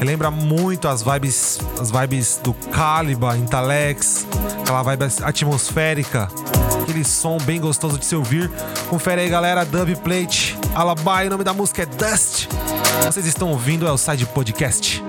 Lembra 0.00 0.30
muito 0.30 0.88
as 0.88 1.02
vibes, 1.02 1.58
as 1.80 1.90
vibes 1.90 2.40
do 2.42 2.52
Caliba, 2.52 3.36
Intalex, 3.38 4.26
aquela 4.60 4.82
vibe 4.82 5.04
atmosférica. 5.22 6.28
Aquele 6.82 7.04
som 7.04 7.38
bem 7.38 7.60
gostoso 7.60 7.98
de 7.98 8.04
se 8.04 8.14
ouvir. 8.14 8.50
Confere 8.90 9.22
aí, 9.22 9.28
galera. 9.28 9.64
Dub 9.64 9.94
Plate, 10.02 10.58
Alabai. 10.74 11.28
O 11.28 11.30
nome 11.30 11.44
da 11.44 11.54
música 11.54 11.82
é 11.82 11.86
Dust. 11.86 12.48
Vocês 13.06 13.24
estão 13.24 13.48
ouvindo 13.50 13.86
é 13.86 13.92
o 13.92 13.96
Side 13.96 14.26
Podcast. 14.26 15.02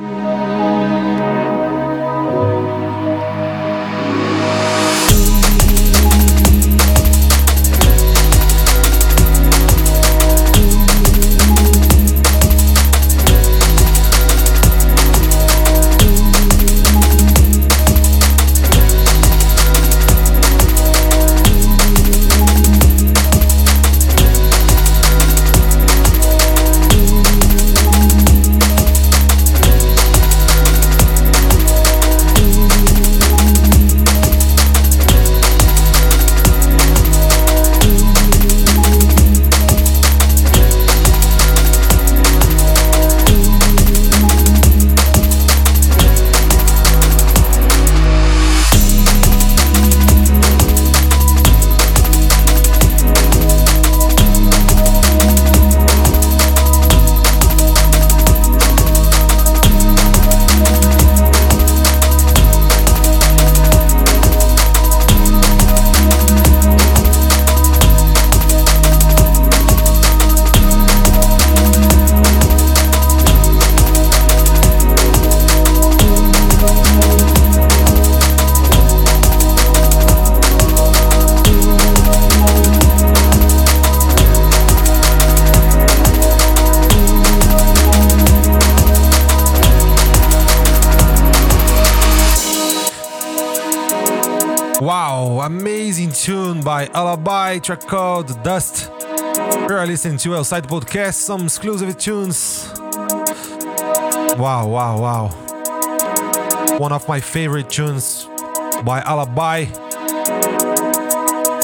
Alabai, 96.95 97.61
track 97.61 97.81
called 97.81 98.41
Dust. 98.41 98.89
We 99.67 99.73
are 99.75 99.85
listening 99.85 100.17
to 100.19 100.37
Outside 100.37 100.65
Podcast, 100.65 101.15
some 101.15 101.41
exclusive 101.43 101.97
tunes. 101.97 102.71
Wow, 104.39 104.69
wow, 104.69 105.01
wow. 105.01 105.27
One 106.77 106.93
of 106.93 107.05
my 107.09 107.19
favorite 107.19 107.69
tunes 107.69 108.29
by 108.85 109.01
Alabai. 109.01 109.67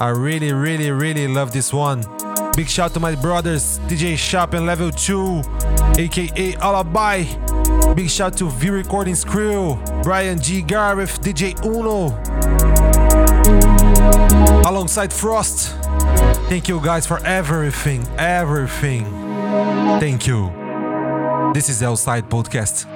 I 0.01 0.09
really, 0.09 0.51
really, 0.51 0.91
really 0.91 1.29
love 1.29 1.53
this 1.53 1.71
one. 1.71 2.03
Big 2.57 2.67
shout 2.67 2.93
to 2.95 2.99
my 2.99 3.15
brothers, 3.15 3.79
DJ 3.87 4.17
Shop 4.17 4.53
and 4.53 4.65
Level 4.65 4.91
2, 4.91 5.43
aka 5.97 6.51
Alabai. 6.59 7.95
Big 7.95 8.09
shout 8.09 8.35
to 8.35 8.49
V 8.49 8.69
Recordings 8.69 9.23
crew, 9.23 9.81
Brian 10.03 10.41
G. 10.41 10.61
Gareth, 10.61 11.21
DJ 11.21 11.55
Uno, 11.65 12.09
alongside 14.81 15.13
Frost. 15.13 15.75
Thank 16.49 16.67
you 16.67 16.81
guys 16.81 17.05
for 17.05 17.23
everything, 17.23 18.03
everything. 18.17 19.05
Thank 19.99 20.25
you. 20.25 20.51
This 21.53 21.69
is 21.69 21.83
Outside 21.83 22.27
Podcast. 22.27 22.87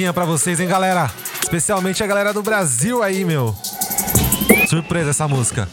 Surpresinha 0.00 0.12
pra 0.14 0.24
vocês, 0.24 0.58
hein, 0.58 0.66
galera? 0.66 1.10
Especialmente 1.42 2.02
a 2.02 2.06
galera 2.06 2.32
do 2.32 2.42
Brasil 2.42 3.02
aí, 3.02 3.22
meu. 3.22 3.54
Surpresa 4.66 5.10
essa 5.10 5.28
música. 5.28 5.68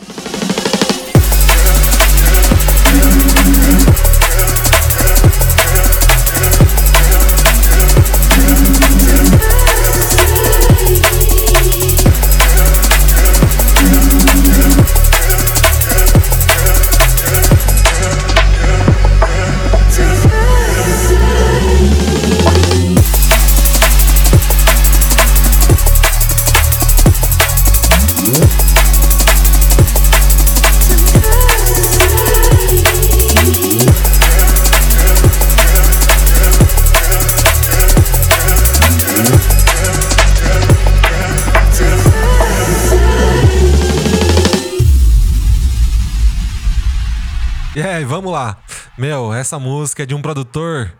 Vamos 48.18 48.34
lá. 48.34 48.58
Meu, 48.98 49.32
essa 49.32 49.60
música 49.60 50.02
é 50.02 50.06
de 50.06 50.16
um 50.16 50.22
produtor 50.24 50.92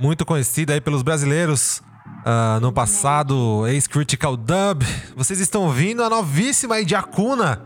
muito 0.00 0.26
conhecido 0.26 0.72
aí 0.72 0.80
pelos 0.80 1.02
brasileiros. 1.02 1.80
Ah, 2.26 2.58
no 2.60 2.72
passado, 2.72 3.64
ex-Critical 3.68 4.36
Dub. 4.36 4.82
Vocês 5.14 5.38
estão 5.38 5.62
ouvindo 5.62 6.02
a 6.02 6.10
novíssima 6.10 6.74
aí 6.74 6.84
de 6.84 6.96
Akuna. 6.96 7.62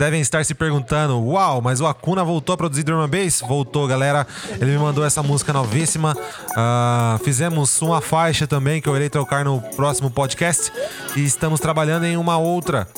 Devem 0.00 0.20
estar 0.20 0.44
se 0.44 0.52
perguntando, 0.52 1.22
uau, 1.22 1.60
mas 1.60 1.80
o 1.80 1.86
Akuna 1.86 2.24
voltou 2.24 2.54
a 2.54 2.56
produzir 2.56 2.82
drum 2.82 3.06
bass? 3.06 3.40
Voltou, 3.40 3.86
galera. 3.86 4.26
Ele 4.60 4.72
me 4.72 4.78
mandou 4.78 5.04
essa 5.04 5.22
música 5.22 5.52
novíssima. 5.52 6.16
Ah, 6.56 7.20
fizemos 7.22 7.80
uma 7.82 8.00
faixa 8.00 8.48
também 8.48 8.80
que 8.80 8.88
eu 8.88 8.96
irei 8.96 9.08
trocar 9.08 9.44
no 9.44 9.60
próximo 9.76 10.10
podcast. 10.10 10.72
E 11.14 11.24
estamos 11.24 11.60
trabalhando 11.60 12.04
em 12.04 12.16
uma 12.16 12.36
outra. 12.36 12.88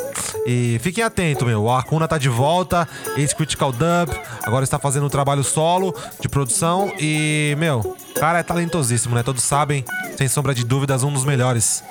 E 0.46 0.78
fiquem 0.82 1.04
atentos, 1.04 1.46
meu. 1.46 1.62
O 1.62 1.70
Akuna 1.70 2.08
tá 2.08 2.18
de 2.18 2.28
volta, 2.28 2.88
ex-Critical 3.16 3.72
Dub. 3.72 4.10
Agora 4.42 4.64
está 4.64 4.78
fazendo 4.78 5.06
um 5.06 5.10
trabalho 5.10 5.44
solo 5.44 5.94
de 6.20 6.28
produção. 6.28 6.92
E, 6.98 7.54
meu, 7.58 7.96
cara 8.18 8.38
é 8.38 8.42
talentosíssimo, 8.42 9.14
né? 9.14 9.22
Todos 9.22 9.42
sabem, 9.42 9.84
sem 10.16 10.28
sombra 10.28 10.54
de 10.54 10.64
dúvidas, 10.64 11.02
um 11.02 11.12
dos 11.12 11.24
melhores. 11.24 11.82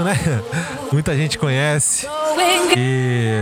Né? 0.00 0.16
Muita 0.92 1.14
gente 1.14 1.38
conhece. 1.38 2.08
E 2.76 3.32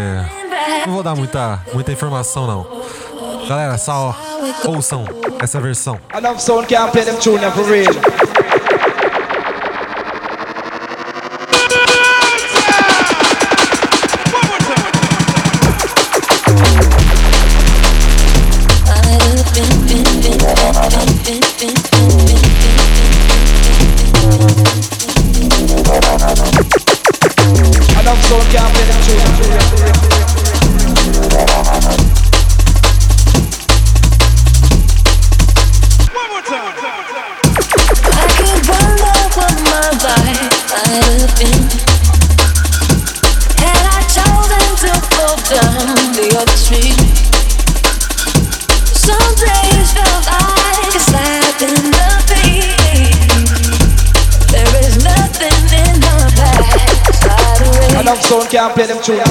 não 0.86 0.94
vou 0.94 1.02
dar 1.02 1.14
muita, 1.14 1.60
muita 1.72 1.92
informação, 1.92 2.46
não. 2.46 2.66
Galera, 3.48 3.78
só 3.78 4.16
ouçam 4.64 5.04
essa 5.40 5.60
versão. 5.60 5.98
Can't 6.68 6.92
play 6.92 7.04
them 7.04 7.16
tune 7.16 7.50
for 7.52 7.64
real. 7.64 8.29
Can't 58.60 58.74
play 58.74 58.86
them 58.86 59.02
tune 59.02 59.29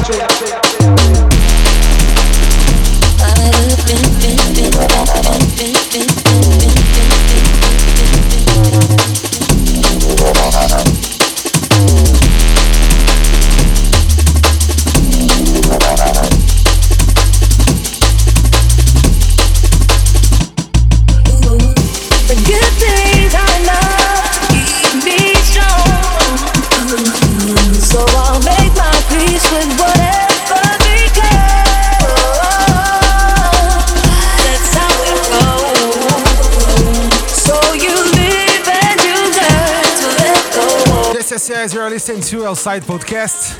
listening 42.00 42.22
to 42.22 42.48
Outside 42.48 42.82
Podcast. 42.84 43.60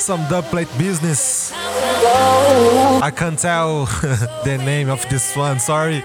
Some 0.00 0.20
dubplate 0.22 0.72
business. 0.78 1.52
I 1.52 3.12
can't 3.14 3.38
tell 3.38 3.84
the 4.44 4.56
name 4.56 4.88
of 4.88 5.06
this 5.10 5.36
one, 5.36 5.60
sorry. 5.60 6.02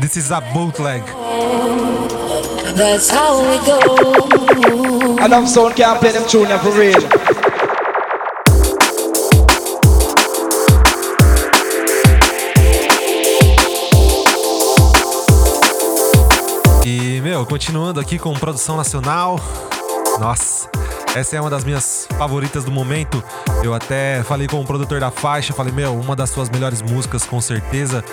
This 0.00 0.16
is 0.16 0.30
a 0.30 0.40
bootleg. 0.54 1.02
That's 2.74 3.10
how 3.10 3.42
it 3.44 3.60
goes. 3.66 5.26
Enough 5.26 5.48
sound 5.48 5.76
can't 5.76 6.00
play 6.00 6.12
them 6.12 6.26
tune 6.26 6.48
them 6.48 6.60
for 6.60 6.72
real. 6.72 6.96
E, 16.86 17.20
meu, 17.20 17.44
continuando 17.44 18.00
aqui 18.00 18.18
com 18.18 18.32
produção 18.32 18.78
nacional. 18.78 19.38
Nossa, 20.18 20.70
essa 21.14 21.36
é 21.36 21.40
uma 21.40 21.50
das 21.50 21.64
minhas 21.64 22.06
favoritas 22.18 22.64
do 22.64 22.70
momento. 22.70 23.22
Eu 23.62 23.74
até 23.74 24.22
falei 24.22 24.46
com 24.46 24.60
o 24.60 24.64
produtor 24.64 25.00
da 25.00 25.10
faixa, 25.10 25.52
falei, 25.52 25.72
meu, 25.72 25.98
uma 25.98 26.14
das 26.14 26.30
suas 26.30 26.48
melhores 26.48 26.82
músicas, 26.82 27.24
com 27.24 27.40
certeza. 27.40 28.04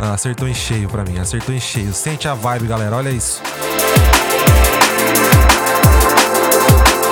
Ah, 0.00 0.12
acertou 0.14 0.48
em 0.48 0.54
cheio 0.54 0.88
pra 0.88 1.04
mim, 1.04 1.18
acertou 1.18 1.54
em 1.54 1.60
cheio. 1.60 1.92
Sente 1.92 2.28
a 2.28 2.34
vibe, 2.34 2.66
galera, 2.66 2.96
olha 2.96 3.10
isso. 3.10 3.42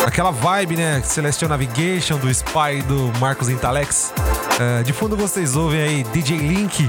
Aquela 0.07 0.31
vibe, 0.31 0.77
né? 0.77 1.03
Celestial 1.05 1.49
Navigation, 1.49 2.19
do 2.19 2.29
Spy 2.29 2.83
do 2.87 3.13
Marcos 3.19 3.49
Intalex. 3.49 4.13
Ah, 4.61 4.83
de 4.83 4.93
fundo 4.93 5.17
vocês 5.17 5.57
ouvem 5.57 5.81
aí 5.81 6.05
DJ 6.05 6.37
Link. 6.37 6.89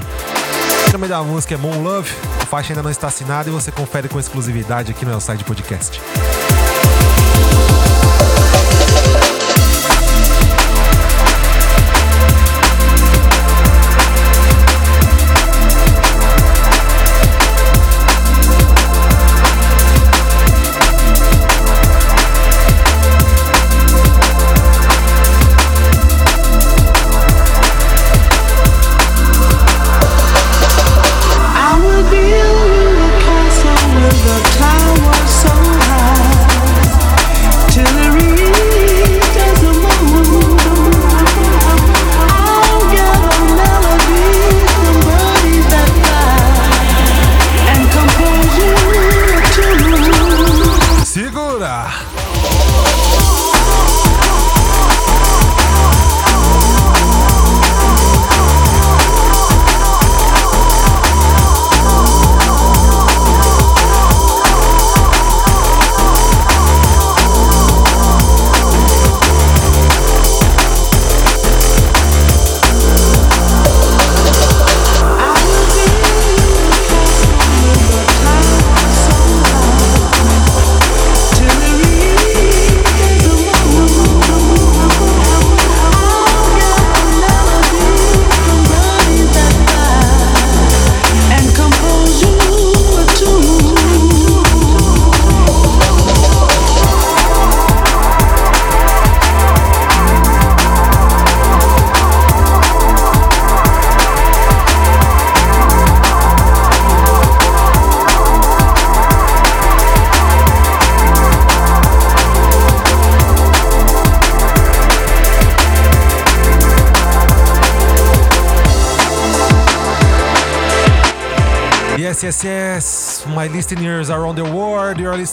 O 0.88 0.92
nome 0.92 1.08
da 1.08 1.22
música 1.22 1.54
é 1.54 1.56
Moon 1.56 1.82
Love. 1.82 2.10
A 2.40 2.46
faixa 2.46 2.72
ainda 2.72 2.82
não 2.82 2.90
está 2.90 3.08
assinada 3.08 3.48
e 3.48 3.52
você 3.52 3.72
confere 3.72 4.08
com 4.08 4.20
exclusividade 4.20 4.92
aqui 4.92 5.04
no 5.04 5.12
Elside 5.12 5.42
Podcast. 5.42 6.00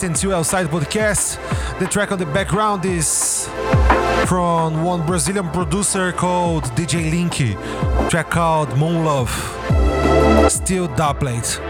Listening 0.02 0.30
to 0.30 0.34
Outside 0.34 0.66
Podcast. 0.66 1.38
The 1.78 1.86
track 1.86 2.10
on 2.10 2.18
the 2.18 2.26
background 2.26 2.84
is 2.84 3.48
from 4.26 4.82
one 4.82 5.06
Brazilian 5.06 5.48
producer 5.50 6.10
called 6.10 6.64
DJ 6.74 7.08
Linky. 7.08 7.54
Track 8.10 8.28
called 8.30 8.76
Moon 8.76 9.04
Love. 9.04 9.30
Still 10.50 10.88
doublet. 10.96 11.60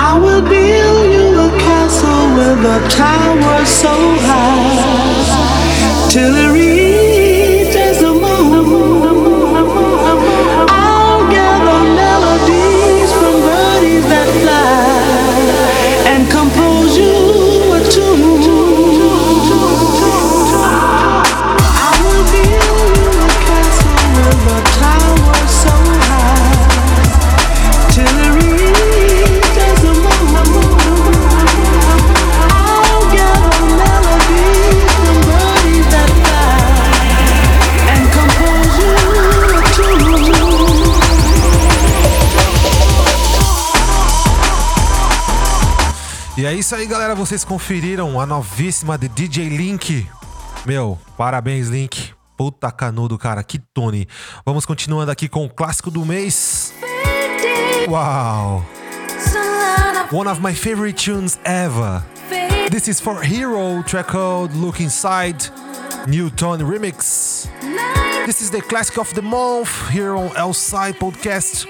I 0.00 0.18
will 0.18 0.40
build 0.40 1.12
you 1.12 1.40
a 1.40 1.50
castle 1.60 2.34
with 2.34 2.64
a 2.64 2.80
tower 2.88 3.66
so 3.66 3.94
high 4.24 6.08
till 6.10 6.34
it 6.34 6.52
reaches 6.54 8.00
the 8.00 8.12
moon. 8.14 8.24
Fly 14.44 14.83
isso 46.74 46.82
aí, 46.82 46.86
galera. 46.86 47.14
Vocês 47.14 47.44
conferiram 47.44 48.18
a 48.18 48.26
novíssima 48.26 48.98
de 48.98 49.06
DJ 49.08 49.48
Link. 49.48 50.08
Meu, 50.66 50.98
parabéns, 51.16 51.68
Link. 51.68 52.12
Puta 52.36 52.72
canudo, 52.72 53.16
cara. 53.16 53.44
Que 53.44 53.60
Tony. 53.72 54.08
Vamos 54.44 54.66
continuando 54.66 55.12
aqui 55.12 55.28
com 55.28 55.44
o 55.44 55.48
clássico 55.48 55.88
do 55.88 56.04
mês. 56.04 56.74
Uau! 57.88 58.64
One 60.12 60.28
of 60.28 60.40
my 60.40 60.52
favorite 60.52 61.04
tunes 61.04 61.38
ever. 61.44 62.02
This 62.70 62.88
is 62.88 63.00
for 63.00 63.22
Hero, 63.22 63.84
track 63.84 64.10
called 64.10 64.56
Look 64.56 64.82
Inside, 64.82 65.50
New 66.08 66.28
Tone 66.28 66.64
Remix. 66.64 67.48
This 68.26 68.40
is 68.40 68.50
the 68.50 68.60
classic 68.62 68.98
of 68.98 69.14
the 69.14 69.22
month 69.22 69.90
here 69.90 70.16
on 70.16 70.36
Outside 70.36 70.98
Podcast, 70.98 71.66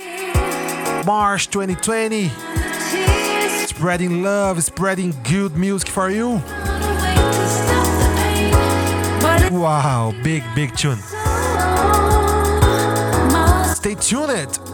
March 1.04 1.50
2020. 1.50 2.30
Spreading 3.76 4.22
love, 4.22 4.62
spreading 4.62 5.12
good 5.24 5.56
music 5.56 5.88
for 5.88 6.08
you. 6.08 6.40
Wow, 9.50 10.14
big, 10.22 10.44
big 10.54 10.76
tune. 10.76 10.98
Stay 13.74 13.96
tuned. 13.96 14.73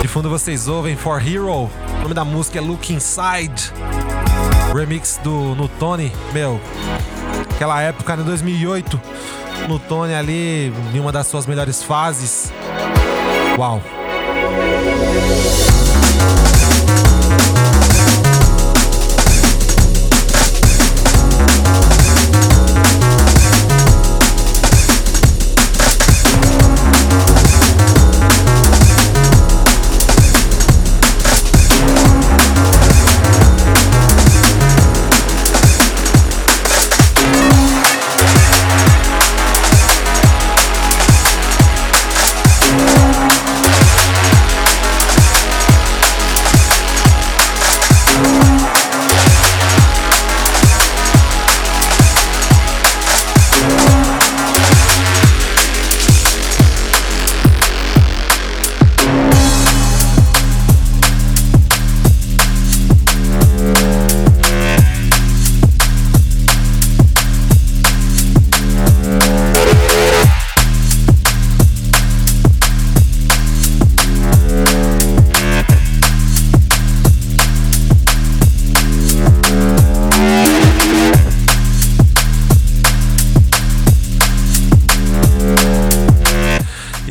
De 0.00 0.06
fundo 0.06 0.30
vocês 0.30 0.68
ouvem 0.68 0.94
For 0.94 1.20
Hero. 1.20 1.50
O 1.50 1.70
nome 2.02 2.14
da 2.14 2.24
música 2.24 2.58
é 2.58 2.60
Look 2.60 2.92
Inside. 2.92 3.72
Remix 4.72 5.18
do 5.24 5.56
Nutone. 5.56 6.12
Meu, 6.32 6.60
aquela 7.50 7.82
época, 7.82 8.14
em 8.14 8.22
2008. 8.22 9.00
Nutone 9.68 10.14
ali, 10.14 10.72
em 10.94 11.00
uma 11.00 11.10
das 11.10 11.26
suas 11.26 11.46
melhores 11.46 11.82
fases. 11.82 12.52
Uau. 13.58 13.82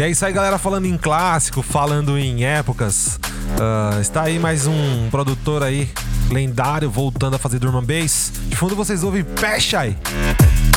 É 0.07 0.11
isso 0.11 0.25
aí, 0.25 0.31
galera, 0.31 0.57
falando 0.57 0.85
em 0.85 0.97
clássico, 0.97 1.61
falando 1.61 2.17
em 2.17 2.45
épocas. 2.45 3.19
Uh, 3.59 3.99
está 3.99 4.23
aí 4.23 4.39
mais 4.39 4.65
um 4.65 5.09
produtor 5.11 5.61
aí, 5.61 5.89
lendário, 6.31 6.89
voltando 6.89 7.35
a 7.35 7.39
fazer 7.39 7.59
drum 7.59 7.77
and 7.77 7.83
bass. 7.83 8.31
De 8.47 8.55
fundo 8.55 8.73
vocês 8.73 9.03
ouvem 9.03 9.23
Peshai. 9.23 9.97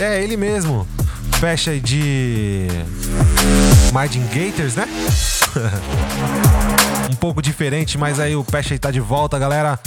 É, 0.01 0.21
ele 0.21 0.37
mesmo. 0.37 0.87
Peshai 1.41 1.79
de... 1.79 2.67
Margin 3.93 4.27
Gators, 4.27 4.75
né? 4.75 4.89
um 7.11 7.17
pouco 7.17 7.43
diferente, 7.43 7.99
mas 7.99 8.21
aí 8.21 8.37
o 8.37 8.45
Peshai 8.45 8.79
tá 8.79 8.91
de 8.91 9.01
volta, 9.01 9.39
galera. 9.39 9.79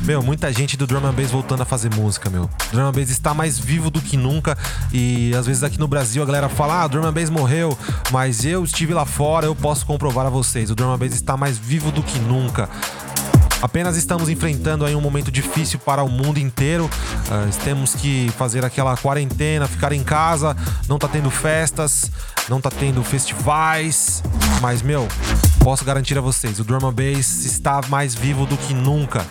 Meu, 0.00 0.22
muita 0.22 0.52
gente 0.52 0.76
do 0.76 0.86
drum 0.86 1.04
and 1.04 1.12
bass 1.12 1.30
voltando 1.30 1.62
a 1.62 1.64
fazer 1.64 1.92
música, 1.92 2.30
meu. 2.30 2.48
Drum 2.72 2.86
and 2.86 2.92
bass 2.92 3.10
está 3.10 3.34
mais 3.34 3.58
vivo 3.58 3.90
do 3.90 4.00
que 4.00 4.16
nunca 4.16 4.56
e 4.92 5.34
às 5.34 5.46
vezes 5.46 5.64
aqui 5.64 5.78
no 5.78 5.88
Brasil 5.88 6.22
a 6.22 6.26
galera 6.26 6.48
fala: 6.48 6.84
"Ah, 6.84 6.86
drum 6.86 7.04
and 7.04 7.12
bass 7.12 7.30
morreu", 7.30 7.76
mas 8.12 8.44
eu 8.44 8.62
estive 8.62 8.94
lá 8.94 9.04
fora, 9.04 9.46
eu 9.46 9.56
posso 9.56 9.84
comprovar 9.84 10.26
a 10.26 10.30
vocês. 10.30 10.70
O 10.70 10.74
drum 10.76 10.92
and 10.92 10.98
bass 10.98 11.14
está 11.14 11.36
mais 11.36 11.58
vivo 11.58 11.90
do 11.90 12.02
que 12.02 12.18
nunca. 12.20 12.68
Apenas 13.60 13.96
estamos 13.96 14.28
enfrentando 14.28 14.84
aí 14.84 14.94
um 14.94 15.00
momento 15.00 15.32
difícil 15.32 15.80
para 15.80 16.04
o 16.04 16.08
mundo 16.08 16.38
inteiro. 16.38 16.84
Uh, 16.84 17.64
temos 17.64 17.92
que 17.92 18.30
fazer 18.38 18.64
aquela 18.64 18.96
quarentena, 18.96 19.66
ficar 19.66 19.92
em 19.92 20.04
casa, 20.04 20.56
não 20.88 20.96
tá 20.96 21.08
tendo 21.08 21.28
festas, 21.28 22.08
não 22.48 22.60
tá 22.60 22.70
tendo 22.70 23.02
festivais, 23.02 24.22
mas 24.60 24.80
meu, 24.80 25.08
posso 25.58 25.84
garantir 25.84 26.16
a 26.16 26.20
vocês, 26.20 26.58
o 26.58 26.64
drum 26.64 26.86
and 26.86 26.92
bass 26.92 27.44
está 27.44 27.80
mais 27.88 28.14
vivo 28.14 28.46
do 28.46 28.56
que 28.56 28.74
nunca. 28.74 29.26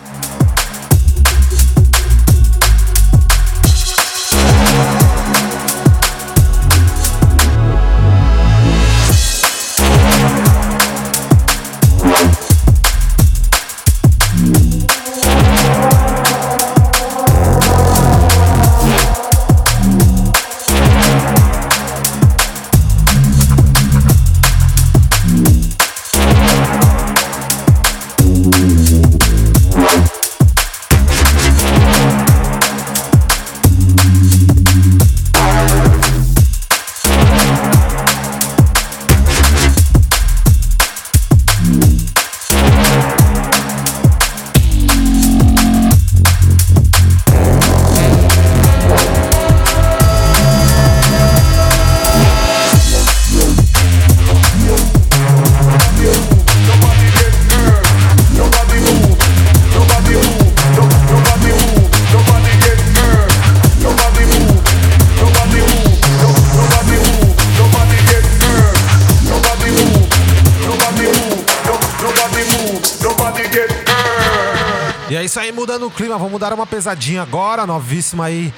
Isso 75.28 75.38
aí, 75.38 75.52
mudando 75.52 75.86
o 75.86 75.90
clima, 75.90 76.16
vamos 76.16 76.40
dar 76.40 76.54
uma 76.54 76.66
pesadinha 76.66 77.20
agora, 77.20 77.66
novíssima 77.66 78.24
aí, 78.24 78.50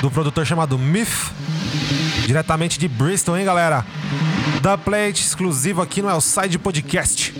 do 0.00 0.10
produtor 0.10 0.46
chamado 0.46 0.78
Myth, 0.78 1.30
diretamente 2.24 2.78
de 2.78 2.88
Bristol, 2.88 3.36
hein, 3.36 3.44
galera? 3.44 3.84
Da 4.62 4.78
Plate, 4.78 5.22
exclusivo 5.22 5.82
aqui 5.82 6.00
no 6.00 6.08
Elside 6.08 6.58
Podcast. 6.58 7.34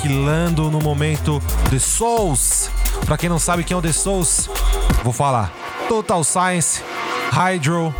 Aniquilando 0.00 0.70
no 0.70 0.80
momento 0.80 1.42
The 1.68 1.78
Souls. 1.78 2.70
Pra 3.04 3.16
quem 3.16 3.28
não 3.28 3.38
sabe 3.38 3.64
quem 3.64 3.74
é 3.74 3.78
o 3.78 3.82
The 3.82 3.92
Souls, 3.92 4.48
vou 5.02 5.12
falar. 5.12 5.52
Total 5.88 6.22
Science, 6.24 6.82
Hydro 7.30 7.94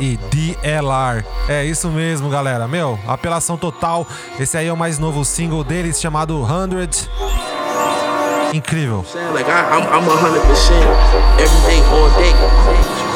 e 0.00 0.16
DLR. 0.30 1.24
É 1.48 1.64
isso 1.64 1.88
mesmo, 1.88 2.28
galera. 2.28 2.68
Meu, 2.68 2.98
apelação 3.06 3.56
total. 3.56 4.06
Esse 4.38 4.58
aí 4.58 4.66
é 4.66 4.72
o 4.72 4.76
mais 4.76 4.98
novo 4.98 5.24
single 5.24 5.64
deles 5.64 6.00
chamado 6.00 6.46
100. 6.46 7.08
Incrível. 8.52 9.04
Like 9.32 9.50
I, 9.50 9.54
I'm, 9.72 9.82
I'm 9.82 10.08
a 10.08 10.16
hundred 10.16 10.42
percent 10.46 10.86
every 11.38 11.60
day, 11.66 11.82
all 11.90 12.10
day. 12.16 12.32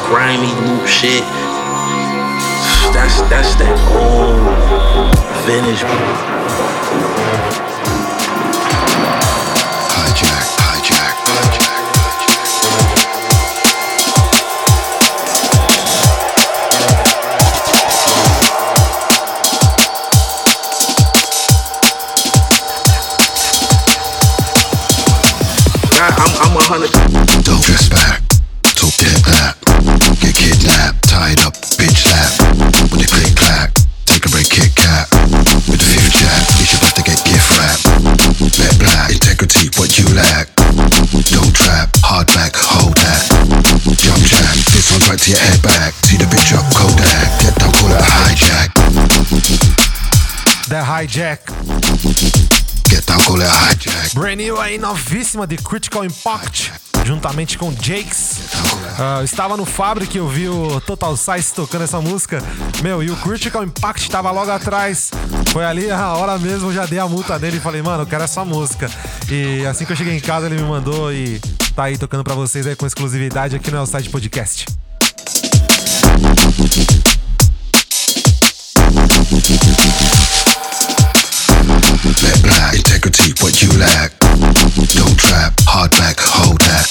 Grimy 0.09 0.51
loop 0.67 0.87
shit. 0.87 1.23
That's 2.93 3.21
that's 3.29 3.55
that 3.55 3.77
old 3.95 5.15
vintage. 5.45 6.40
Hijack. 51.11 51.51
Get 52.89 53.05
down, 53.05 53.19
call 53.25 53.41
it 53.41 53.45
a 53.45 53.73
hijack. 53.73 54.15
Brand 54.15 54.37
new 54.37 54.57
aí, 54.57 54.77
novíssima 54.77 55.45
de 55.45 55.57
Critical 55.57 56.05
Impact, 56.05 56.71
juntamente 57.03 57.57
com 57.57 57.69
Jakes. 57.73 58.37
Ah, 58.97 59.21
estava 59.21 59.57
no 59.57 59.65
Fabric, 59.65 60.17
eu 60.17 60.25
vi 60.29 60.47
o 60.47 60.79
Total 60.79 61.17
Size 61.17 61.53
tocando 61.53 61.83
essa 61.83 61.99
música. 61.99 62.41
Meu, 62.81 63.03
e 63.03 63.11
o 63.11 63.17
Critical 63.17 63.61
Impact 63.61 64.03
estava 64.03 64.31
logo 64.31 64.49
atrás. 64.49 65.11
Foi 65.51 65.65
ali 65.65 65.91
a 65.91 66.13
hora 66.13 66.39
mesmo, 66.39 66.69
eu 66.69 66.73
já 66.73 66.85
dei 66.85 66.99
a 66.99 67.09
multa 67.09 67.37
dele 67.37 67.57
e 67.57 67.59
falei, 67.59 67.81
mano, 67.81 68.03
eu 68.03 68.07
quero 68.07 68.23
essa 68.23 68.45
música. 68.45 68.89
E 69.29 69.65
assim 69.65 69.83
que 69.83 69.91
eu 69.91 69.97
cheguei 69.97 70.15
em 70.15 70.21
casa, 70.21 70.45
ele 70.45 70.55
me 70.55 70.63
mandou 70.63 71.11
e 71.11 71.41
tá 71.75 71.83
aí 71.83 71.97
tocando 71.97 72.23
pra 72.23 72.35
vocês 72.35 72.65
aí 72.65 72.75
com 72.77 72.87
exclusividade 72.87 73.53
aqui 73.53 73.69
no 73.69 73.79
Elside 73.79 74.09
Podcast. 74.09 74.65
Integrity, 83.03 83.33
what 83.43 83.61
you 83.61 83.69
lack. 83.79 84.11
Don't 84.93 85.17
trap, 85.17 85.53
hard 85.65 85.91
back, 85.91 86.17
hold 86.19 86.59
that. 86.61 86.85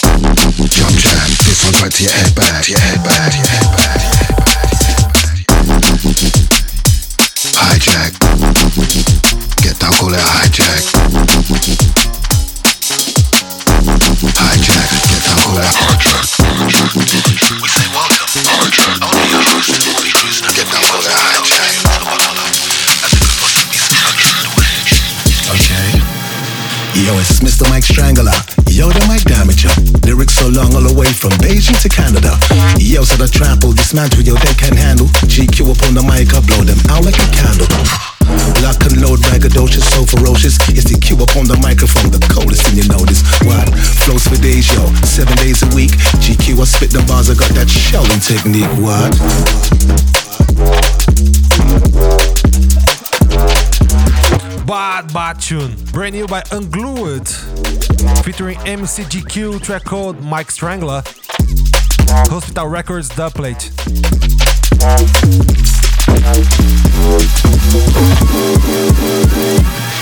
Jump 0.67 0.97
jam, 0.99 1.31
this 1.47 1.63
one's 1.65 1.83
right 1.83 1.93
to 1.93 2.03
your 2.03 2.13
head 2.13 2.35
back, 2.35 2.69
your 2.69 2.79
head 2.79 3.03
back, 3.05 3.33
your 3.39 3.47
head 3.47 3.71
back. 3.79 4.01
Hijack. 7.55 8.13
Get 9.63 9.79
down, 9.79 9.93
call 9.93 10.13
it. 10.13 10.19
Hijack, 10.19 11.00
Mr. 27.41 27.69
Mike 27.69 27.85
Strangler. 27.85 28.37
Yo, 28.69 28.93
the 28.93 29.01
mic 29.09 29.25
damager. 29.25 29.73
Lyrics 30.05 30.37
so 30.37 30.49
long 30.49 30.73
all 30.77 30.85
the 30.85 30.93
way 30.93 31.09
from 31.09 31.33
Beijing 31.41 31.77
to 31.81 31.89
Canada. 31.89 32.37
Yo, 32.77 33.05
so 33.05 33.17
the 33.17 33.29
trample, 33.29 33.73
dismantle, 33.73 34.23
yo, 34.23 34.37
they 34.45 34.55
can 34.55 34.77
handle. 34.77 35.09
GQ 35.25 35.73
up 35.73 35.81
on 35.89 35.97
the 35.97 36.05
mic, 36.05 36.33
I 36.37 36.41
blow 36.45 36.63
them 36.63 36.79
out 36.93 37.05
like 37.05 37.17
a 37.17 37.29
candle. 37.33 37.69
Lock 38.61 38.85
and 38.85 39.01
load, 39.01 39.21
braggadocious, 39.25 39.89
so 39.89 40.05
ferocious. 40.05 40.61
It's 40.69 40.85
the 40.85 41.01
cue 41.01 41.17
up 41.17 41.33
on 41.37 41.49
the 41.49 41.57
microphone, 41.65 42.13
the 42.13 42.21
coldest 42.29 42.69
thing 42.69 42.77
you 42.77 42.87
notice. 42.93 43.25
What? 43.49 43.73
Flows 44.05 44.29
for 44.29 44.37
days, 44.41 44.69
yo. 44.77 44.85
Seven 45.09 45.35
days 45.41 45.65
a 45.65 45.69
week. 45.73 45.97
GQ, 46.21 46.61
I 46.61 46.65
spit 46.69 46.93
the 46.93 47.03
bars, 47.09 47.33
I 47.33 47.35
got 47.35 47.51
that 47.57 47.69
shelling 47.73 48.21
technique. 48.21 48.69
What? 48.79 49.17
Bad 54.71 55.13
Bad 55.13 55.41
Tune, 55.41 55.75
brand 55.91 56.15
new 56.15 56.29
by 56.29 56.43
Unglued, 56.53 57.27
featuring 58.25 58.57
MCGQ, 58.59 59.61
track 59.61 59.83
called 59.83 60.23
Mike 60.23 60.53
Strangler, 60.53 61.03
Hospital 62.09 62.69
Records 62.69 63.09
dubplate. 63.09 63.69
Okay. 69.59 70.00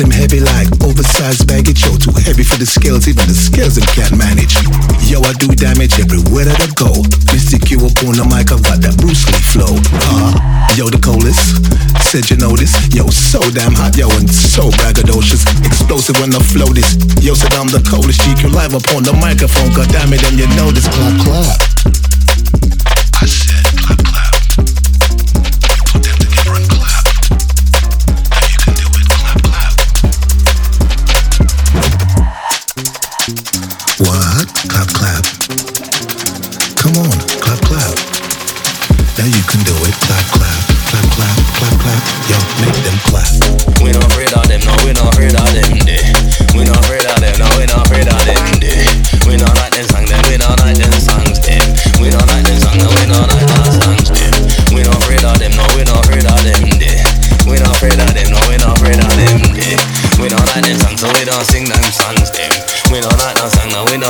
Them 0.00 0.16
heavy 0.16 0.40
like 0.40 0.72
oversized 0.80 1.44
baggage. 1.44 1.84
Yo, 1.84 1.92
too 2.00 2.16
heavy 2.16 2.40
for 2.40 2.56
the 2.56 2.64
scales, 2.64 3.04
even 3.04 3.28
the 3.28 3.36
scales 3.36 3.76
them 3.76 3.84
can't 3.92 4.16
manage. 4.16 4.56
Yo, 5.04 5.20
I 5.20 5.36
do 5.36 5.52
damage 5.52 6.00
everywhere 6.00 6.48
that 6.48 6.56
I 6.56 6.72
go. 6.72 7.04
Mystic 7.28 7.68
you 7.68 7.84
up 7.84 7.92
on 8.08 8.16
the 8.16 8.24
mic, 8.24 8.48
I've 8.48 8.64
got 8.64 8.80
that 8.80 8.96
Bruce 8.96 9.28
Lee 9.28 9.44
flow. 9.52 9.76
Uh, 9.92 10.32
yo, 10.72 10.88
the 10.88 10.96
coldest. 11.04 11.60
Said 12.00 12.32
you 12.32 12.40
know 12.40 12.56
this. 12.56 12.72
Yo, 12.96 13.12
so 13.12 13.44
damn 13.52 13.76
hot, 13.76 13.92
yo, 13.92 14.08
and 14.16 14.24
so 14.24 14.72
braggadocious. 14.80 15.44
Explosive 15.68 16.16
when 16.16 16.32
I 16.32 16.40
flow 16.48 16.72
this. 16.72 16.96
Yo, 17.20 17.36
said 17.36 17.52
I'm 17.60 17.68
the 17.68 17.84
coldest. 17.84 18.24
GQ 18.24 18.56
live 18.56 18.72
up 18.72 18.88
on 18.96 19.04
the 19.04 19.12
microphone. 19.20 19.68
God 19.76 19.92
damn 19.92 20.16
it, 20.16 20.24
and 20.24 20.40
you 20.40 20.48
know 20.56 20.72
this. 20.72 20.88
Clap, 20.88 21.12
clap. 21.28 21.60
I 23.20 23.28
said 23.28 23.59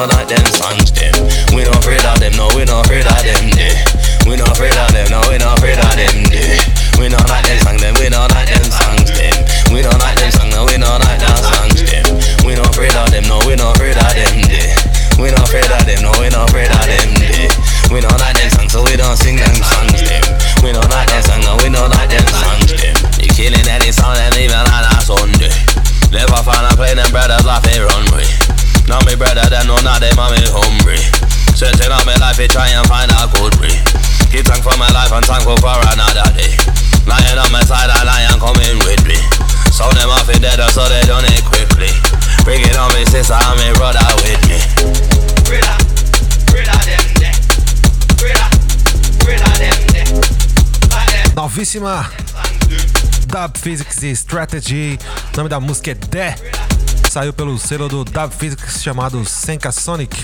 like 0.06 0.28
them 0.28 0.44
songs, 0.46 0.89
Novíssima 51.70 52.10
Dub 53.26 53.56
Physics 53.56 54.02
e 54.02 54.10
Strategy. 54.10 54.98
O 55.32 55.36
nome 55.36 55.48
da 55.48 55.60
música 55.60 55.92
é 55.92 55.94
The. 55.94 56.34
Saiu 57.08 57.32
pelo 57.32 57.56
selo 57.58 57.88
do 57.88 58.04
Dub 58.04 58.32
Physics 58.32 58.82
chamado 58.82 59.24
Senka 59.24 59.70
Sonic. 59.70 60.16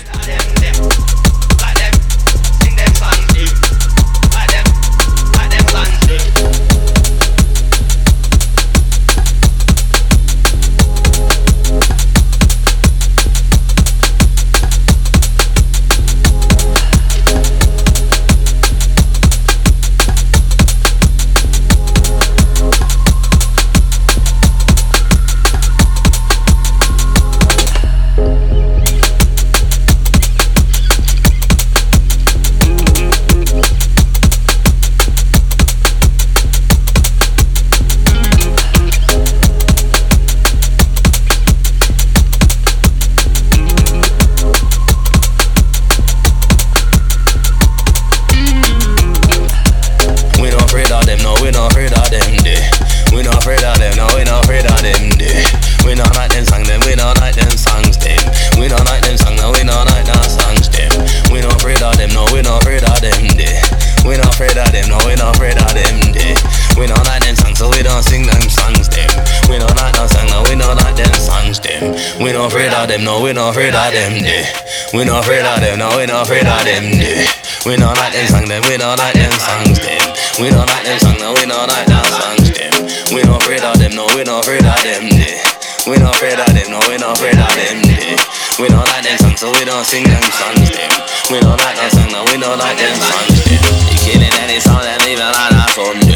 We 73.27 73.35
not 73.35 73.51
afraid 73.51 73.75
of 73.75 73.91
them, 73.91 74.23
day. 74.23 74.47
We 74.95 75.03
not 75.03 75.27
afraid 75.27 75.43
of 75.43 75.59
them, 75.59 75.83
no, 75.83 75.91
we 75.99 76.07
not 76.07 76.23
afraid 76.23 76.47
of 76.47 76.63
them, 76.63 76.95
day. 76.95 77.27
We 77.67 77.75
not 77.75 77.99
like 77.99 78.15
them 78.15 78.23
songs, 78.23 78.47
them, 78.47 78.63
we 78.71 78.79
not 78.79 78.95
like 78.95 79.19
them 79.19 79.35
songs, 79.35 79.83
them. 79.83 79.99
We 80.39 80.47
don't 80.47 80.63
like 80.63 80.87
them 80.87 80.95
songs, 80.95 81.19
no, 81.19 81.35
we 81.35 81.43
don't 81.43 81.67
like 81.67 81.91
them 81.91 82.07
songs, 82.07 82.47
them. 82.55 82.71
We 83.11 83.27
not 83.27 83.43
afraid 83.43 83.67
of 83.67 83.75
them, 83.83 83.99
no, 83.99 84.07
we 84.15 84.23
not 84.23 84.47
afraid 84.47 84.63
of 84.63 84.79
them, 84.79 85.11
they. 85.11 85.43
We 85.91 85.99
not 85.99 86.15
afraid 86.15 86.39
of 86.39 86.47
them, 86.55 86.71
no, 86.71 86.79
we 86.87 86.95
not 86.95 87.19
afraid 87.19 87.35
of 87.35 87.51
them, 87.51 87.77
they. 87.83 88.15
We 88.63 88.71
don't 88.71 88.87
like 88.95 89.03
them 89.03 89.19
songs, 89.19 89.43
so 89.43 89.51
we 89.59 89.67
don't 89.67 89.83
sing 89.83 90.07
them 90.07 90.23
songs, 90.31 90.71
them. 90.71 90.87
We 91.27 91.43
don't 91.43 91.59
like 91.59 91.75
them 91.83 91.91
songs, 91.91 92.11
no, 92.15 92.23
we 92.31 92.39
don't 92.39 92.55
like 92.55 92.79
them 92.79 92.95
songs, 92.95 93.43
them. 93.43 93.59
You 93.91 93.97
killing 94.07 94.35
any 94.39 94.63
song 94.63 94.87
and 94.87 95.03
even 95.03 95.27
like 95.27 95.51
that 95.51 95.75
Sunday. 95.75 96.15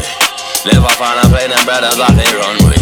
Never 0.64 0.88
find 0.96 1.20
a 1.20 1.28
play 1.28 1.44
them 1.44 1.60
brothers 1.68 2.00
off 2.00 2.16
a 2.16 2.24
runway. 2.40 2.80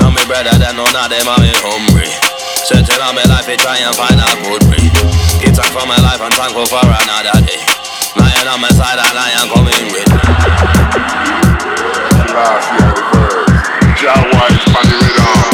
Now 0.00 0.08
me 0.08 0.24
brother, 0.24 0.56
them 0.56 0.80
know 0.80 0.88
not 0.88 1.12
them, 1.12 1.28
I'm 1.28 1.44
hungry. 1.60 2.27
Searching 2.68 3.00
on 3.00 3.14
my 3.14 3.24
life, 3.24 3.46
they 3.46 3.56
try 3.56 3.78
and 3.78 3.96
find 3.96 4.20
a 4.20 4.28
good 4.44 4.62
way. 4.68 4.92
Give 5.40 5.56
thanks 5.56 5.70
for 5.72 5.86
my 5.88 5.96
life 6.04 6.20
and 6.20 6.34
thankful 6.34 6.66
for 6.66 6.84
another 6.84 7.40
day. 7.46 7.64
Lying 8.14 8.46
on 8.46 8.60
my 8.60 8.68
side, 8.68 8.98
I 9.00 9.08
lie 9.16 9.32
and 9.40 9.48
coming 9.48 9.88
with. 9.88 10.04
Last 12.28 12.68
year 12.76 12.92
the. 13.08 13.48
Jah 13.96 14.20
White 14.36 14.68
on 14.76 14.84
the 14.84 14.96
rhythm. 15.00 15.48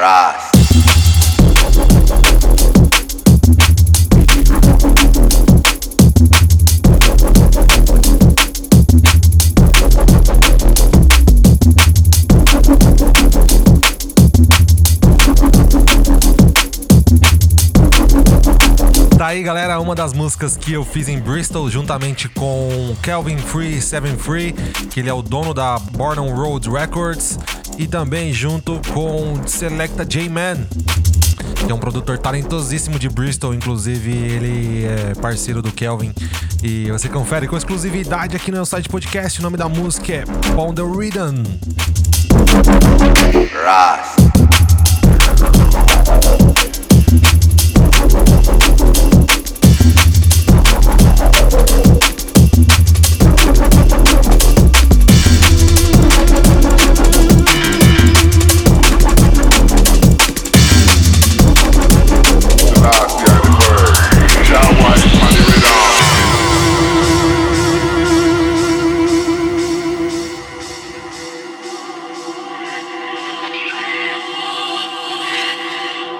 Ras. 0.00 0.57
Aí, 19.28 19.42
galera, 19.42 19.78
uma 19.78 19.94
das 19.94 20.14
músicas 20.14 20.56
que 20.56 20.72
eu 20.72 20.82
fiz 20.82 21.06
em 21.06 21.20
Bristol 21.20 21.68
juntamente 21.68 22.30
com 22.30 22.96
Kelvin 23.02 23.36
Free, 23.36 23.78
Seven 23.78 24.16
Free, 24.16 24.54
que 24.90 25.00
ele 25.00 25.10
é 25.10 25.12
o 25.12 25.20
dono 25.20 25.52
da 25.52 25.78
Born 25.78 26.32
Road 26.32 26.70
Records, 26.70 27.38
e 27.76 27.86
também 27.86 28.32
junto 28.32 28.80
com 28.94 29.46
Selecta 29.46 30.02
J-Man, 30.02 30.66
que 31.66 31.70
é 31.70 31.74
um 31.74 31.78
produtor 31.78 32.16
talentosíssimo 32.16 32.98
de 32.98 33.10
Bristol, 33.10 33.52
inclusive 33.52 34.10
ele 34.10 34.86
é 34.86 35.14
parceiro 35.20 35.60
do 35.60 35.70
Kelvin. 35.72 36.14
E 36.62 36.90
você 36.90 37.10
confere 37.10 37.46
com 37.46 37.54
exclusividade 37.54 38.34
aqui 38.34 38.50
no 38.50 38.64
site 38.64 38.88
podcast. 38.88 39.40
O 39.40 39.42
nome 39.42 39.58
da 39.58 39.68
música 39.68 40.10
é 40.10 40.24
Pound 40.54 40.74
the 40.74 40.82
Rhythm. 40.82 41.42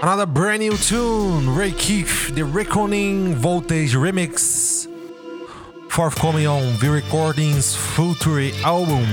Another 0.00 0.26
brand 0.26 0.60
new 0.60 0.76
tune, 0.76 1.56
Ray 1.56 1.72
Keith, 1.72 2.32
the 2.32 2.44
Reckoning 2.44 3.34
Voltage 3.34 3.94
Remix, 3.94 4.86
forthcoming 5.90 6.46
on 6.46 6.62
V 6.74 6.86
Recordings 6.86 7.74
Future 7.74 8.52
album. 8.64 9.04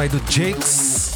Aí 0.00 0.08
do 0.08 0.20
Jakes. 0.30 1.10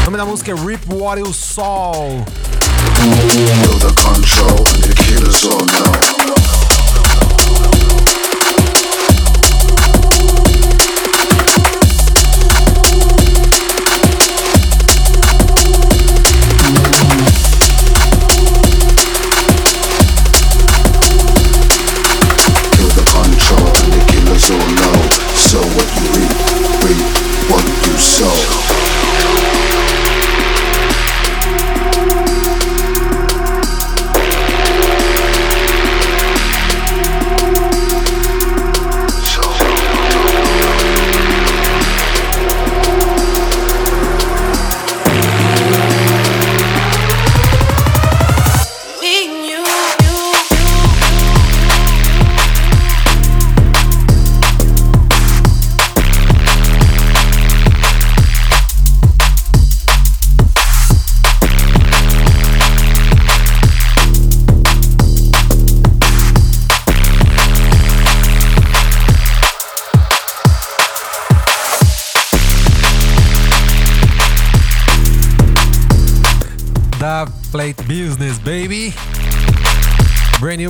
O 0.00 0.04
nome 0.06 0.16
da 0.16 0.24
música 0.24 0.50
é 0.50 0.54
Rip 0.54 0.92
What 0.92 1.20
You 1.20 1.32
Saw. 1.32 2.24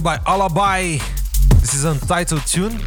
Brand 0.01 0.21
new 0.21 0.25
by 0.25 0.33
Alibi. 0.33 0.99
This 1.61 1.75
is 1.75 1.85
Untitled 1.85 2.47
Tune. 2.47 2.81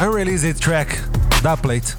Unreleased 0.00 0.60
track, 0.62 0.98
Da 1.42 1.56
Plate. 1.56 1.97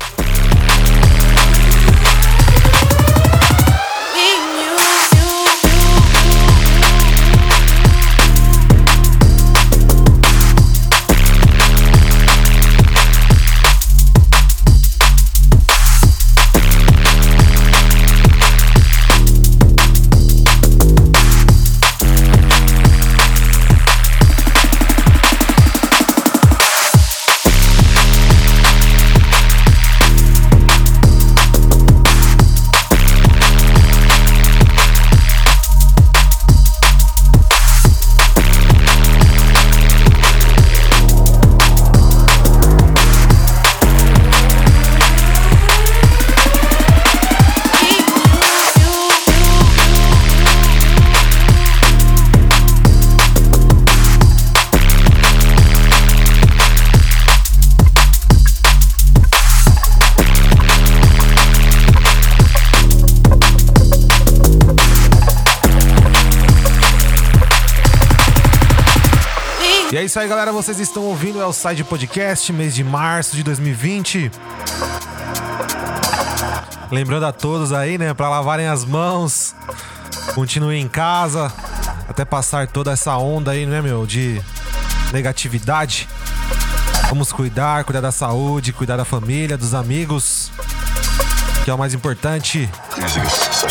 Isso 70.10 70.20
aí, 70.20 70.28
galera. 70.28 70.52
Vocês 70.52 70.80
estão 70.80 71.04
ouvindo 71.04 71.38
o 71.38 71.42
Elside 71.44 71.84
Podcast, 71.84 72.52
mês 72.52 72.74
de 72.74 72.84
março 72.84 73.36
de 73.36 73.44
2020. 73.44 74.32
Lembrando 76.90 77.28
a 77.28 77.32
todos 77.32 77.72
aí, 77.72 77.96
né, 77.96 78.12
para 78.12 78.28
lavarem 78.28 78.66
as 78.66 78.84
mãos, 78.84 79.54
continuem 80.34 80.82
em 80.82 80.88
casa, 80.88 81.54
até 82.08 82.26
passar 82.26 82.66
toda 82.66 82.92
essa 82.92 83.16
onda 83.18 83.52
aí, 83.52 83.68
né, 83.68 83.84
meu, 83.84 84.08
de 84.08 84.42
negatividade. 85.14 86.10
Vamos 87.08 87.32
cuidar, 87.32 87.84
cuidar 87.84 88.02
da 88.02 88.12
saúde, 88.12 88.74
cuidar 88.74 88.98
da 88.98 89.06
família, 89.06 89.56
dos 89.60 89.76
amigos, 89.76 90.52
que 91.64 91.70
é 91.70 91.74
o 91.74 91.78
mais 91.78 91.94
importante. 91.94 92.68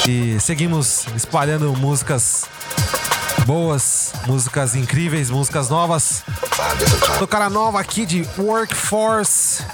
E 0.09 0.39
seguimos 0.39 1.05
espalhando 1.17 1.73
músicas 1.77 2.45
boas, 3.49 4.13
músicas 4.27 4.75
incríveis, 4.75 5.31
músicas 5.31 5.71
novas. 5.71 6.23
Do 7.19 7.27
cara 7.27 7.49
nova 7.49 7.81
aqui 7.81 8.05
de 8.05 8.29
Workforce. 8.37 9.65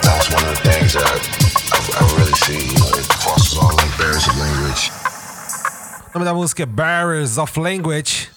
That 0.00 0.16
was 0.16 0.30
one 0.30 0.42
of 0.42 0.56
the 0.56 0.70
things 0.70 0.94
that 0.94 1.20
really 2.16 2.32
you 2.48 2.78
know, 2.78 2.98
it 2.98 3.06
crosses 3.10 3.58
all 3.58 3.76
barriers 3.98 4.26
of 4.26 4.38
language. 4.38 4.90
O 6.14 6.18
nome 6.18 6.24
da 6.24 6.32
música 6.32 6.62
é 6.62 6.66
Barriers 6.66 7.36
of 7.36 7.60
Language. 7.60 8.30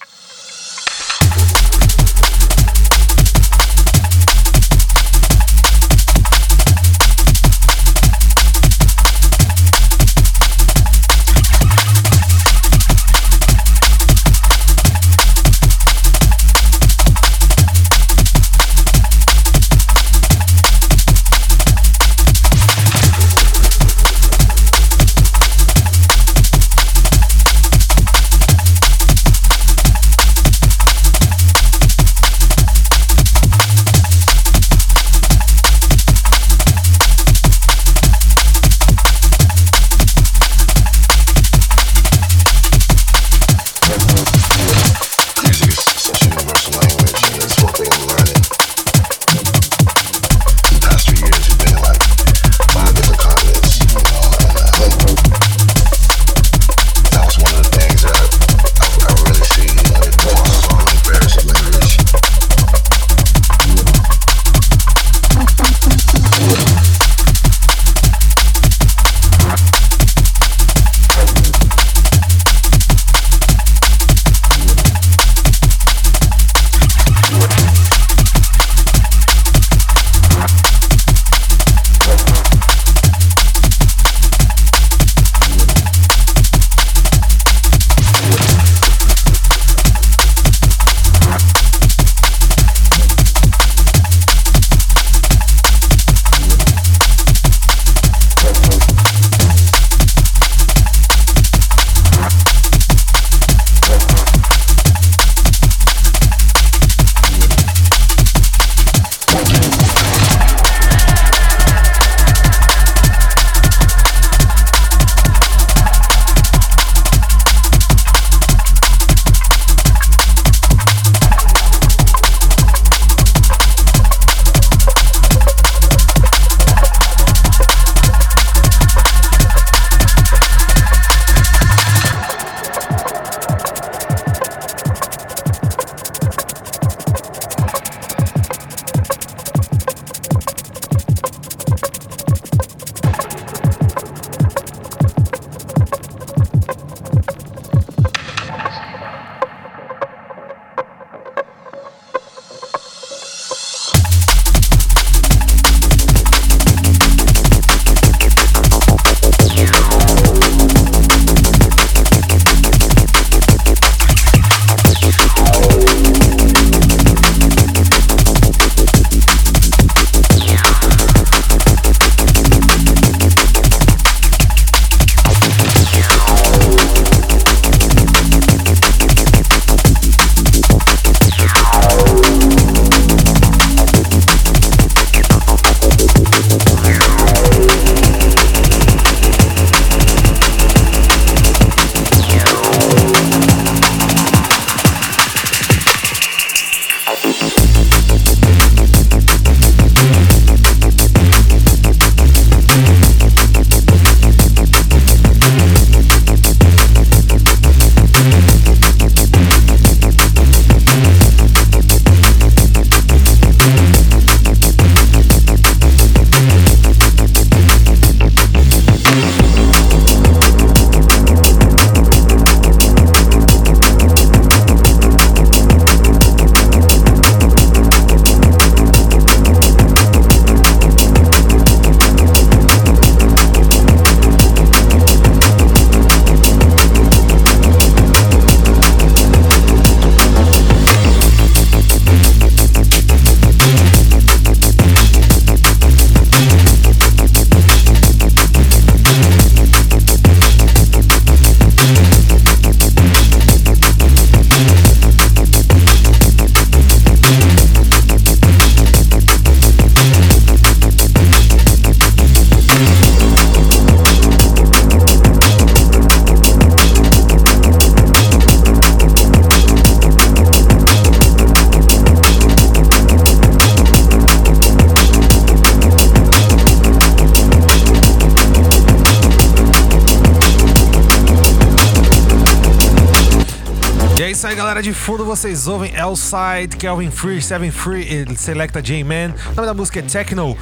Vocês 285.40 285.68
ouvem 285.68 285.94
Elside, 285.96 286.76
Kelvin 286.76 287.10
Free, 287.10 287.42
Seven 287.42 287.72
Free 287.72 288.02
e 288.02 288.36
Selecta 288.36 288.82
J-Man. 288.82 289.34
O 289.54 289.56
nome 289.56 289.68
da 289.68 289.74
música 289.74 290.00
é 290.00 290.02
Techno. 290.02 290.58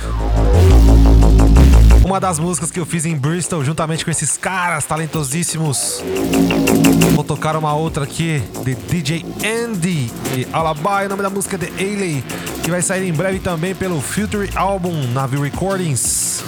Uma 2.05 2.19
das 2.19 2.37
músicas 2.37 2.69
que 2.69 2.79
eu 2.79 2.85
fiz 2.85 3.03
em 3.03 3.17
Bristol 3.17 3.65
juntamente 3.65 4.05
com 4.05 4.11
esses 4.11 4.37
caras 4.37 4.85
talentosíssimos. 4.85 6.03
Vou 7.15 7.23
tocar 7.23 7.55
uma 7.55 7.73
outra 7.73 8.03
aqui 8.03 8.39
de 8.63 8.75
DJ 8.75 9.25
Andy 9.43 10.11
e 10.35 10.47
Alabai. 10.53 11.07
O 11.07 11.09
nome 11.09 11.23
da 11.23 11.29
música 11.31 11.55
é 11.55 11.59
The 11.59 11.83
Ailey, 11.83 12.23
que 12.63 12.69
vai 12.69 12.83
sair 12.83 13.09
em 13.09 13.13
breve 13.13 13.39
também 13.39 13.73
pelo 13.73 13.99
Future 13.99 14.47
Album 14.55 14.93
Navi 15.11 15.37
Recordings. 15.37 16.43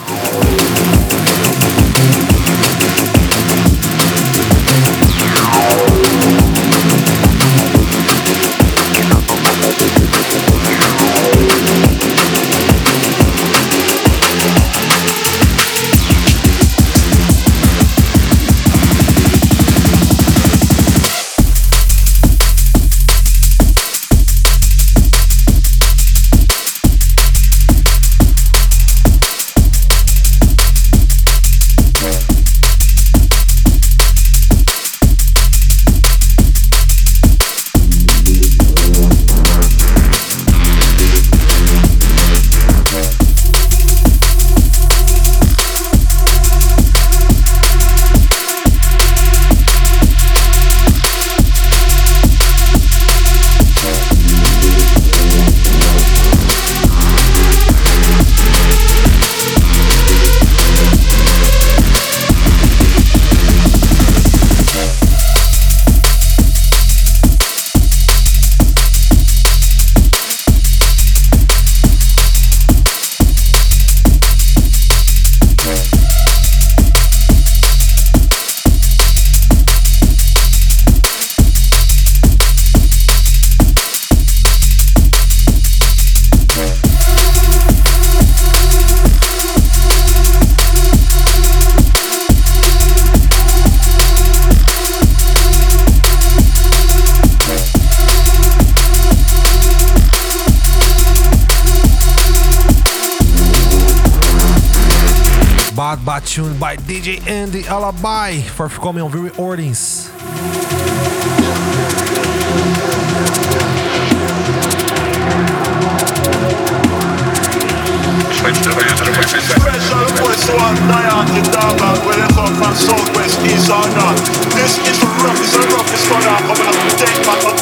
From 122.60 122.76
southwest, 122.76 123.40
east 123.48 123.72
or 123.72 123.88
north. 123.96 124.20
This 124.52 124.76
is 124.84 125.00
the 125.00 125.08
roughest, 125.24 125.56
the 125.56 125.64
roughest 125.72 126.04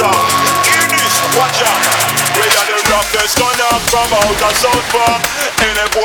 dog. 0.02 0.18
Hear 0.66 0.86
this, 0.90 1.14
watch 1.38 1.62
out. 1.62 1.82
We 2.34 2.42
are 2.42 2.68
the 2.74 2.80
roughest 2.90 3.38
from 3.38 4.54
South 4.58 4.86
Park. 4.90 5.47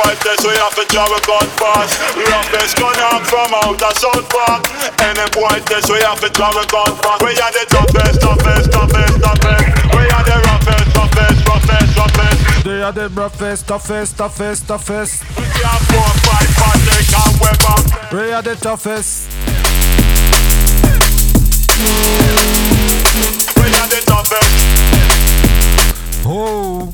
Boy 0.03 0.15
test 0.19 0.43
we 0.43 0.51
have 0.59 0.75
to 0.75 0.85
drive 0.91 1.15
a 1.15 1.21
gun 1.23 1.47
fast. 1.63 1.95
Roughest 2.19 2.77
gunner 2.77 3.23
from 3.23 3.55
out 3.55 3.83
of 3.83 3.95
South 3.95 4.27
Park. 4.29 4.67
Boy 5.31 5.63
test 5.63 5.91
we 5.91 6.01
have 6.03 6.19
to 6.21 6.29
drive 6.31 6.57
a 6.57 6.67
gun 6.67 6.97
fast. 6.99 7.23
We 7.23 7.31
are 7.39 7.53
the 7.55 7.65
toughest, 7.71 8.21
toughest, 8.21 8.73
toughest, 8.73 9.23
toughest. 9.23 9.63
We 9.95 10.03
are 10.11 10.25
the 10.27 10.43
roughest, 10.43 10.97
roughest, 10.97 11.47
roughest, 11.47 11.97
roughest. 11.97 12.65
They 12.65 12.83
are 12.83 12.93
the 12.93 13.09
roughest, 13.11 13.69
toughest, 13.69 14.17
toughest, 14.19 14.67
toughest. 14.67 15.23
We 15.39 15.45
are 15.63 15.81
four, 15.87 16.11
five, 16.27 16.51
Patrick 16.59 17.07
and 17.23 17.39
Weber. 17.39 17.79
We 18.11 18.33
are 18.33 18.43
the 18.43 18.57
toughest. 18.57 19.31
We 23.55 23.71
are 23.71 23.89
the 23.89 24.03
toughest. 24.05 24.67
Oh. 26.27 26.93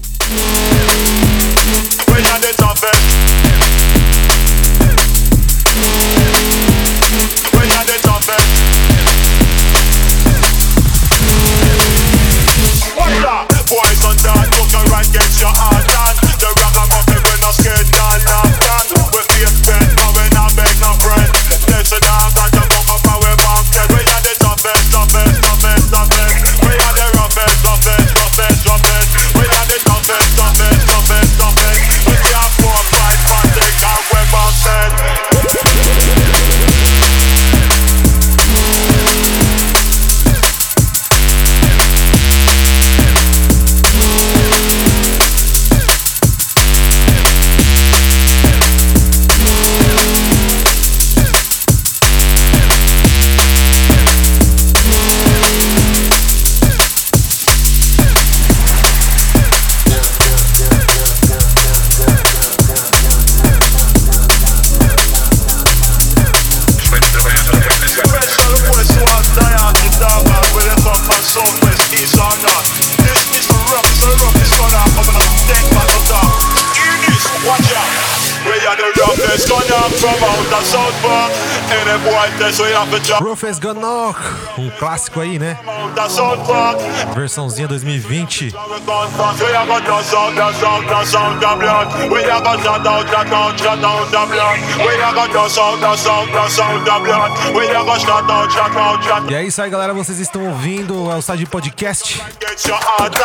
We 97.54 97.66
are 97.66 97.84
gonna 97.84 97.98
shut 97.98 98.30
out, 98.30 98.52
shut 98.52 98.76
out, 98.76 99.04
shut 99.04 99.32
E 99.32 99.34
é 99.34 99.42
isso 99.42 99.60
aí, 99.60 99.70
galera. 99.70 99.92
Vocês 99.92 100.20
estão 100.20 100.46
ouvindo 100.46 101.08
o 101.08 101.20
Side 101.20 101.46
Podcast. 101.46 102.22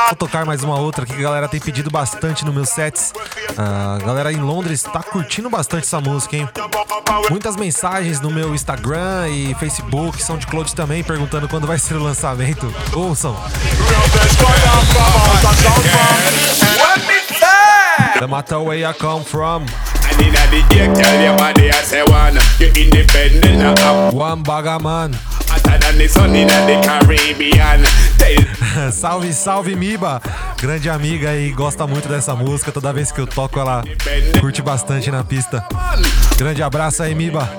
Vou 0.09 0.15
tocar 0.17 0.43
mais 0.43 0.63
uma 0.63 0.79
outra 0.79 1.03
aqui 1.03 1.13
que 1.13 1.19
a 1.19 1.23
galera 1.23 1.47
tem 1.47 1.59
pedido 1.59 1.91
bastante 1.91 2.43
no 2.43 2.51
meus 2.51 2.69
sets. 2.69 3.13
A 3.57 3.97
galera 4.03 4.31
em 4.31 4.37
Londres 4.37 4.81
tá 4.83 5.03
curtindo 5.03 5.49
bastante 5.49 5.83
essa 5.83 6.01
música, 6.01 6.35
hein? 6.35 6.49
Muitas 7.29 7.55
mensagens 7.55 8.19
no 8.19 8.31
meu 8.31 8.53
Instagram 8.53 9.29
e 9.29 9.53
Facebook, 9.55 10.21
SoundCloud 10.21 10.73
também, 10.75 11.03
perguntando 11.03 11.47
quando 11.47 11.67
vai 11.67 11.77
ser 11.77 11.95
o 11.95 12.03
lançamento. 12.03 12.73
Ouçam. 12.93 13.35
No 18.21 18.27
matter 18.27 18.57
where 18.59 18.93
come 18.93 19.23
from. 19.23 19.65
One 24.13 24.43
Bagaman. 24.43 25.11
salve, 28.91 29.33
salve 29.33 29.75
Miba, 29.75 30.21
grande 30.59 30.89
amiga 30.89 31.35
e 31.35 31.51
gosta 31.51 31.85
muito 31.85 32.07
dessa 32.07 32.35
música. 32.35 32.71
Toda 32.71 32.91
vez 32.91 33.11
que 33.11 33.19
eu 33.19 33.27
toco, 33.27 33.59
ela 33.59 33.83
curte 34.39 34.61
bastante 34.61 35.11
na 35.11 35.23
pista. 35.23 35.65
Grande 36.37 36.63
abraço 36.63 37.03
aí, 37.03 37.13
Miba. 37.13 37.49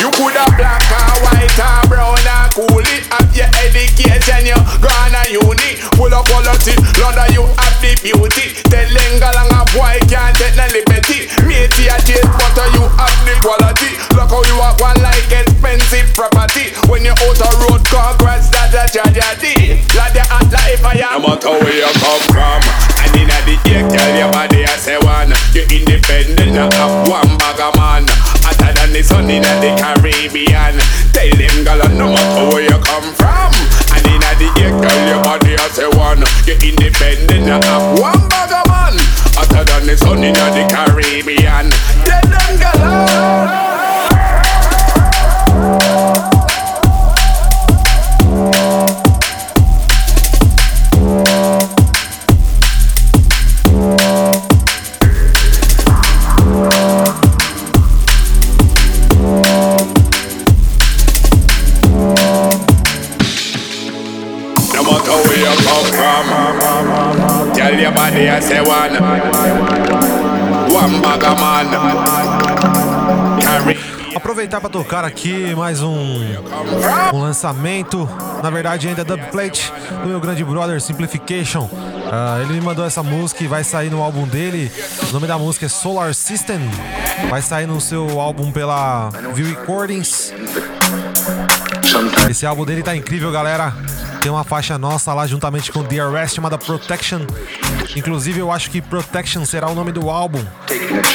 You 0.00 0.10
could 0.10 0.36
have 0.36 0.56
black 0.56 0.82
or 0.92 1.22
white 1.22 1.58
or 1.58 1.88
brown 1.88 2.23
cool 2.54 2.86
it 2.86 3.04
Have 3.10 3.34
your 3.34 3.50
education, 3.66 4.46
you 4.46 4.58
gone 4.78 5.14
a 5.18 5.22
uni. 5.26 5.74
Full 5.98 6.14
of 6.14 6.22
quality, 6.30 6.78
London 7.02 7.28
you 7.34 7.44
have 7.58 7.76
the 7.82 7.98
beauty? 7.98 8.54
Tell 8.70 8.86
Lengalang 8.94 9.50
a 9.50 9.60
boy 9.74 9.98
can't 10.06 10.34
take 10.38 10.54
no 10.54 10.64
liberty. 10.70 11.26
Matey 11.42 11.90
a 11.90 11.98
date 12.06 12.22
butter 12.38 12.68
you 12.78 12.86
have 12.94 13.18
the 13.26 13.34
quality? 13.42 13.98
Look 14.14 14.30
how 14.30 14.46
you 14.46 14.56
walk 14.56 14.78
one 14.78 14.98
like 15.02 15.26
expensive 15.34 16.14
property. 16.14 16.70
When 16.86 17.02
you 17.02 17.14
out 17.26 17.42
a 17.42 17.50
road 17.66 17.82
congrats 17.90 18.48
that 18.54 18.70
a 18.70 18.86
tragedy. 18.86 19.82
Like 19.98 20.14
hot 20.30 20.46
life 20.54 20.82
I 20.86 21.02
am 21.10 21.22
No 21.22 21.34
matter 21.34 21.50
where 21.58 21.82
you 21.82 21.92
come 21.98 22.22
from 22.30 22.60
And 23.02 23.14
in 23.18 23.30
the 23.30 23.54
year 23.66 23.82
tell 23.90 24.10
your 24.14 24.30
body 24.30 24.62
I 24.62 24.78
say 24.78 24.98
one. 25.02 25.34
You 25.54 25.66
independent, 25.70 26.54
you 26.54 26.66
have 26.78 27.08
one 27.10 27.34
bag 27.38 27.58
of 27.58 27.74
man. 27.74 28.06
Hotter 28.46 28.72
than 28.78 28.92
the 28.94 29.02
sun 29.02 29.30
in 29.30 29.42
the 29.42 29.70
Caribbean. 29.78 30.78
Girl, 31.74 31.88
no 31.98 32.06
matter 32.14 32.54
where 32.54 32.62
you 32.62 32.78
come 32.78 33.12
from. 33.14 33.50
And 33.94 34.06
in 34.06 34.20
the 34.38 34.46
year, 34.60 34.70
girl, 34.70 35.08
your 35.08 35.22
body 35.24 35.56
has 35.58 35.78
a 35.78 35.90
one. 35.98 36.22
You're 36.46 36.62
independent, 36.62 37.46
you 37.46 37.50
have 37.50 37.98
one 37.98 38.28
bag 38.28 38.52
of 38.54 38.66
man. 38.70 38.94
Hotter 39.34 39.64
than 39.64 39.86
the 39.86 39.96
sun 39.96 40.22
in 40.22 40.34
the 40.34 40.62
Caribbean. 40.70 41.70
Tell 42.06 42.23
aqui 75.24 75.54
mais 75.54 75.80
um, 75.80 76.20
um 77.14 77.18
lançamento, 77.18 78.06
na 78.42 78.50
verdade 78.50 78.88
ainda 78.88 79.02
dubplate 79.02 79.72
do 80.02 80.08
meu 80.08 80.20
grande 80.20 80.44
brother 80.44 80.78
Simplification. 80.82 81.66
Ah, 82.12 82.40
ele 82.42 82.52
me 82.52 82.60
mandou 82.60 82.84
essa 82.84 83.02
música 83.02 83.42
e 83.42 83.46
vai 83.46 83.64
sair 83.64 83.88
no 83.88 84.02
álbum 84.02 84.28
dele. 84.28 84.70
O 85.08 85.12
nome 85.14 85.26
da 85.26 85.38
música 85.38 85.64
é 85.64 85.68
Solar 85.70 86.14
System. 86.14 86.60
Vai 87.30 87.40
sair 87.40 87.66
no 87.66 87.80
seu 87.80 88.20
álbum 88.20 88.52
pela 88.52 89.08
View 89.32 89.46
Recordings. 89.46 90.34
Esse 92.28 92.44
álbum 92.44 92.66
dele 92.66 92.82
tá 92.82 92.94
incrível, 92.94 93.32
galera. 93.32 93.72
Tem 94.24 94.32
uma 94.32 94.42
faixa 94.42 94.78
nossa 94.78 95.12
lá 95.12 95.26
juntamente 95.26 95.70
com 95.70 95.84
The 95.84 96.00
Arrest 96.00 96.36
chamada 96.36 96.56
Protection. 96.56 97.26
Inclusive, 97.94 98.40
eu 98.40 98.50
acho 98.50 98.70
que 98.70 98.80
Protection 98.80 99.44
será 99.44 99.68
o 99.68 99.74
nome 99.74 99.92
do 99.92 100.08
álbum. 100.08 100.42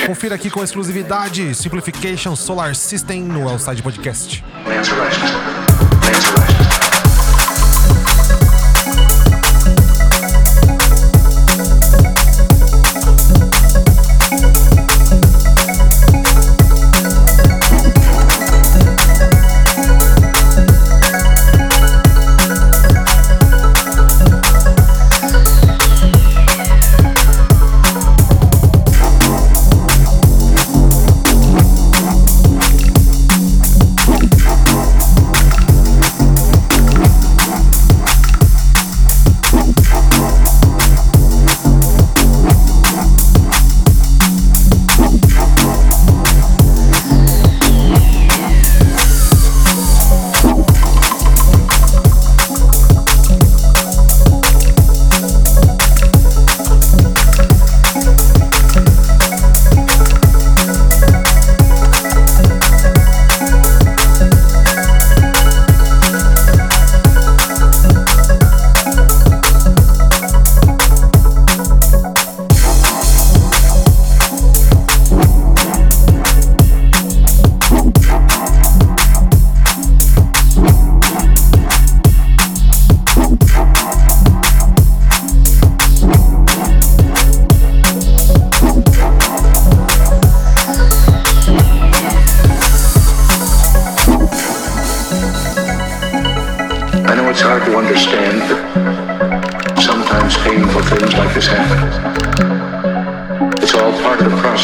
Confira 0.05 0.35
aqui 0.35 0.47
com 0.47 0.63
exclusividade 0.63 1.55
Simplification 1.55 2.35
Solar 2.35 2.75
System 2.75 3.23
no 3.23 3.49
Outside 3.49 3.81
Podcast. 3.81 4.45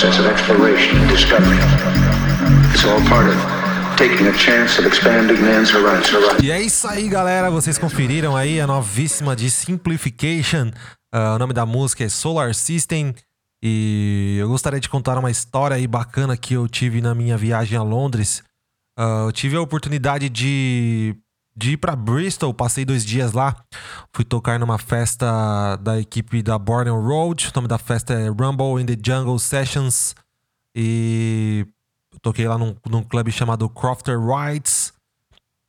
Process 0.05 0.19
of 0.19 0.31
exploration 0.31 0.97
and 1.01 1.07
discovery. 1.07 1.57
It's 2.73 2.85
all 2.85 3.01
part 3.09 3.27
of 3.27 3.35
taking 3.97 4.27
a 4.27 4.33
chance 4.37 4.79
of 4.79 4.87
expanding 4.87 5.41
man's. 5.41 5.71
E 6.43 6.51
é 6.51 6.61
isso 6.61 6.87
aí, 6.87 7.07
galera. 7.09 7.49
Vocês 7.49 7.79
conferiram 7.79 8.35
aí 8.37 8.61
a 8.61 8.67
novíssima 8.67 9.35
de 9.35 9.49
Simplification. 9.49 10.69
Ah, 11.11 11.35
o 11.35 11.39
nome 11.39 11.53
da 11.53 11.65
música 11.65 12.03
é 12.03 12.09
Solar 12.09 12.53
System. 12.53 13.15
E 13.63 14.37
eu 14.39 14.47
gostaria 14.47 14.79
de 14.79 14.89
contar 14.89 15.17
uma 15.17 15.31
história 15.31 15.75
aí 15.75 15.87
bacana 15.87 16.37
que 16.37 16.53
eu 16.53 16.67
tive 16.67 17.01
na 17.01 17.15
minha 17.15 17.35
viagem 17.35 17.75
a 17.75 17.81
Londres. 17.81 18.43
Ah, 18.95 19.23
eu 19.25 19.31
tive 19.31 19.55
a 19.55 19.61
oportunidade 19.61 20.29
de, 20.29 21.15
de 21.55 21.71
ir 21.71 21.77
para 21.77 21.95
Bristol, 21.95 22.53
passei 22.53 22.83
dois 22.83 23.05
dias 23.05 23.31
lá. 23.31 23.55
Fui 24.13 24.25
tocar 24.25 24.59
numa 24.59 24.77
festa 24.77 25.77
da 25.77 25.99
equipe 25.99 26.43
da 26.43 26.59
Borneo 26.59 26.99
Road. 26.99 27.47
O 27.47 27.51
nome 27.55 27.67
da 27.67 27.77
festa 27.77 28.13
é 28.13 28.27
Rumble 28.27 28.81
in 28.81 28.85
the 28.85 28.97
Jungle 29.01 29.39
Sessions. 29.39 30.13
E 30.75 31.65
toquei 32.21 32.47
lá 32.47 32.57
num, 32.57 32.75
num 32.89 33.03
clube 33.03 33.31
chamado 33.31 33.69
Crofter 33.69 34.19
Rides. 34.19 34.93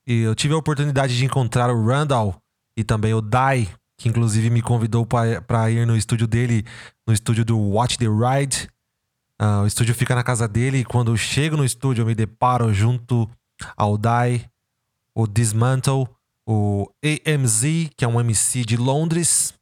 E 0.06 0.22
eu 0.22 0.34
tive 0.34 0.54
a 0.54 0.56
oportunidade 0.56 1.16
de 1.16 1.24
encontrar 1.24 1.70
o 1.70 1.86
Randall 1.86 2.36
e 2.76 2.82
também 2.82 3.14
o 3.14 3.20
Dai, 3.20 3.68
que 3.96 4.08
inclusive 4.08 4.50
me 4.50 4.62
convidou 4.62 5.06
para 5.06 5.70
ir 5.70 5.86
no 5.86 5.96
estúdio 5.96 6.26
dele, 6.26 6.64
no 7.06 7.12
estúdio 7.12 7.44
do 7.44 7.58
Watch 7.58 7.96
the 7.98 8.06
Ride. 8.06 8.68
Ah, 9.38 9.62
o 9.62 9.66
estúdio 9.66 9.94
fica 9.94 10.14
na 10.14 10.22
casa 10.22 10.48
dele 10.48 10.78
e 10.78 10.84
quando 10.84 11.12
eu 11.12 11.16
chego 11.16 11.56
no 11.56 11.64
estúdio 11.64 12.02
eu 12.02 12.06
me 12.06 12.14
deparo 12.14 12.72
junto 12.72 13.28
ao 13.76 13.96
Dai, 13.96 14.48
o 15.16 15.26
Dismantle, 15.26 16.06
o 16.46 16.86
AMZ, 17.02 17.62
que 17.96 18.04
é 18.04 18.08
um 18.08 18.20
MC 18.20 18.66
de 18.66 18.76
Londres, 18.76 19.54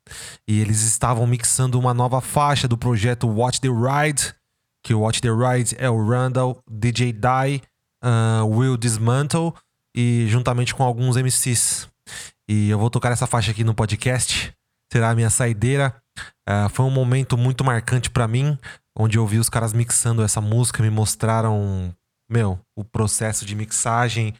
e 0.48 0.60
eles 0.60 0.82
estavam 0.82 1.26
mixando 1.28 1.78
uma 1.78 1.94
nova 1.94 2.20
faixa 2.20 2.66
do 2.66 2.76
projeto 2.76 3.28
Watch 3.28 3.60
the 3.60 3.68
Ride, 3.68 4.34
que 4.82 4.92
o 4.92 5.00
Watch 5.00 5.22
the 5.22 5.30
Ride 5.30 5.76
é 5.78 5.88
o 5.88 6.06
Randall, 6.06 6.60
DJ 6.68 7.12
Die, 7.12 7.62
uh, 8.02 8.44
Will 8.46 8.76
Dismantle 8.76 9.54
e 9.96 10.26
juntamente 10.28 10.74
com 10.74 10.82
alguns 10.82 11.16
MCs. 11.16 11.88
E 12.48 12.68
eu 12.68 12.78
vou 12.78 12.90
tocar 12.90 13.12
essa 13.12 13.26
faixa 13.26 13.52
aqui 13.52 13.62
no 13.62 13.74
podcast, 13.74 14.52
será 14.92 15.10
a 15.10 15.14
minha 15.14 15.30
saideira. 15.30 15.94
Uh, 16.48 16.68
foi 16.68 16.84
um 16.84 16.90
momento 16.90 17.38
muito 17.38 17.64
marcante 17.64 18.10
para 18.10 18.26
mim, 18.26 18.58
onde 18.98 19.18
eu 19.18 19.26
vi 19.26 19.38
os 19.38 19.48
caras 19.48 19.72
mixando 19.72 20.20
essa 20.20 20.40
música, 20.40 20.82
me 20.82 20.90
mostraram, 20.90 21.94
meu, 22.28 22.58
o 22.76 22.84
processo 22.84 23.46
de 23.46 23.54
mixagem, 23.54 24.34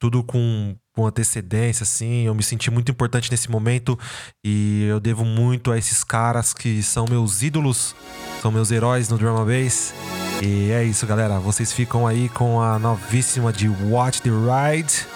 tudo 0.00 0.24
com, 0.24 0.74
com 0.94 1.06
antecedência, 1.06 1.84
assim. 1.84 2.22
Eu 2.22 2.34
me 2.34 2.42
senti 2.42 2.70
muito 2.70 2.90
importante 2.90 3.30
nesse 3.30 3.50
momento 3.50 3.96
e 4.42 4.86
eu 4.88 4.98
devo 4.98 5.24
muito 5.24 5.70
a 5.70 5.78
esses 5.78 6.02
caras 6.02 6.54
que 6.54 6.82
são 6.82 7.04
meus 7.08 7.42
ídolos, 7.42 7.94
são 8.40 8.50
meus 8.50 8.72
heróis 8.72 9.10
no 9.10 9.18
Drama 9.18 9.44
Bass. 9.44 9.94
E 10.42 10.72
é 10.72 10.82
isso, 10.82 11.06
galera. 11.06 11.38
Vocês 11.38 11.70
ficam 11.70 12.06
aí 12.06 12.30
com 12.30 12.62
a 12.62 12.78
novíssima 12.78 13.52
de 13.52 13.68
Watch 13.68 14.22
the 14.22 14.30
Ride. 14.30 15.06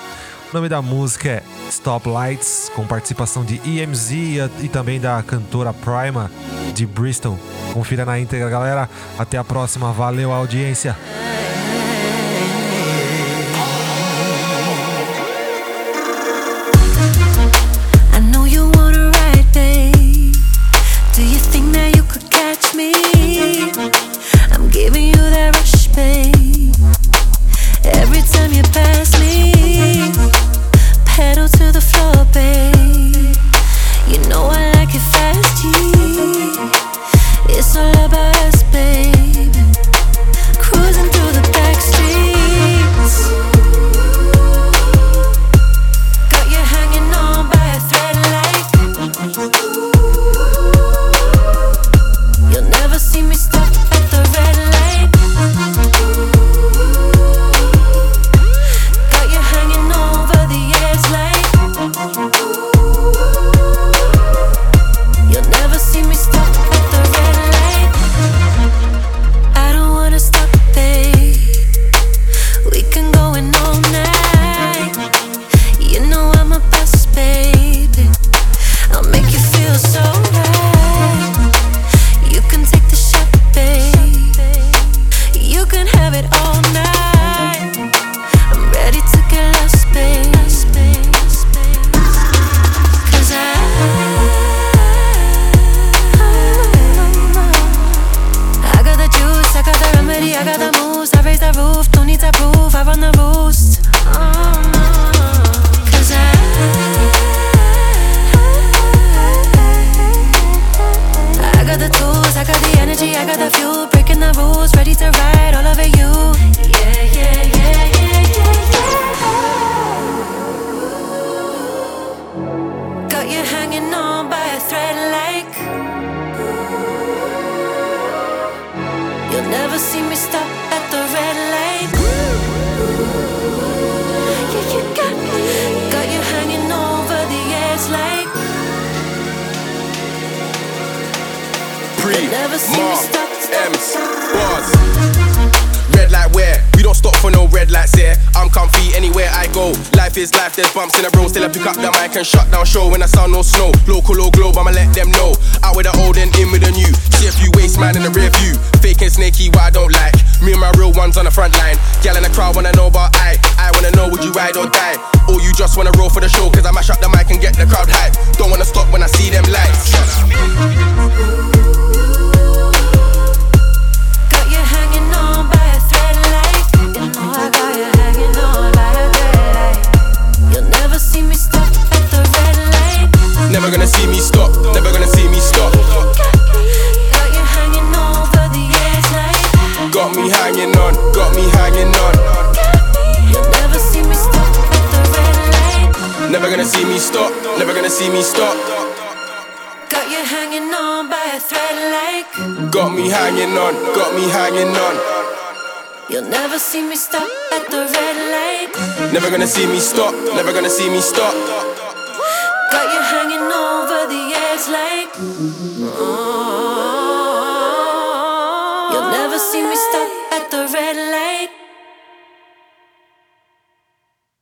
O 0.51 0.55
nome 0.55 0.69
da 0.69 0.83
música 0.83 1.31
é 1.31 1.43
Stop 1.71 2.09
Lights, 2.09 2.71
com 2.77 2.87
participação 2.87 3.43
de 3.43 3.61
EMZ 3.65 4.11
e, 4.13 4.37
e 4.63 4.69
também 4.69 5.01
da 5.01 5.21
cantora 5.23 5.73
Prima 5.73 6.31
de 6.75 6.87
Bristol. 6.87 7.39
Confira 7.73 8.05
na 8.05 8.21
íntegra, 8.21 8.51
galera. 8.51 8.89
Até 9.19 9.39
a 9.39 9.43
próxima. 9.43 9.93
Valeu, 9.93 10.31
audiência. 10.31 10.95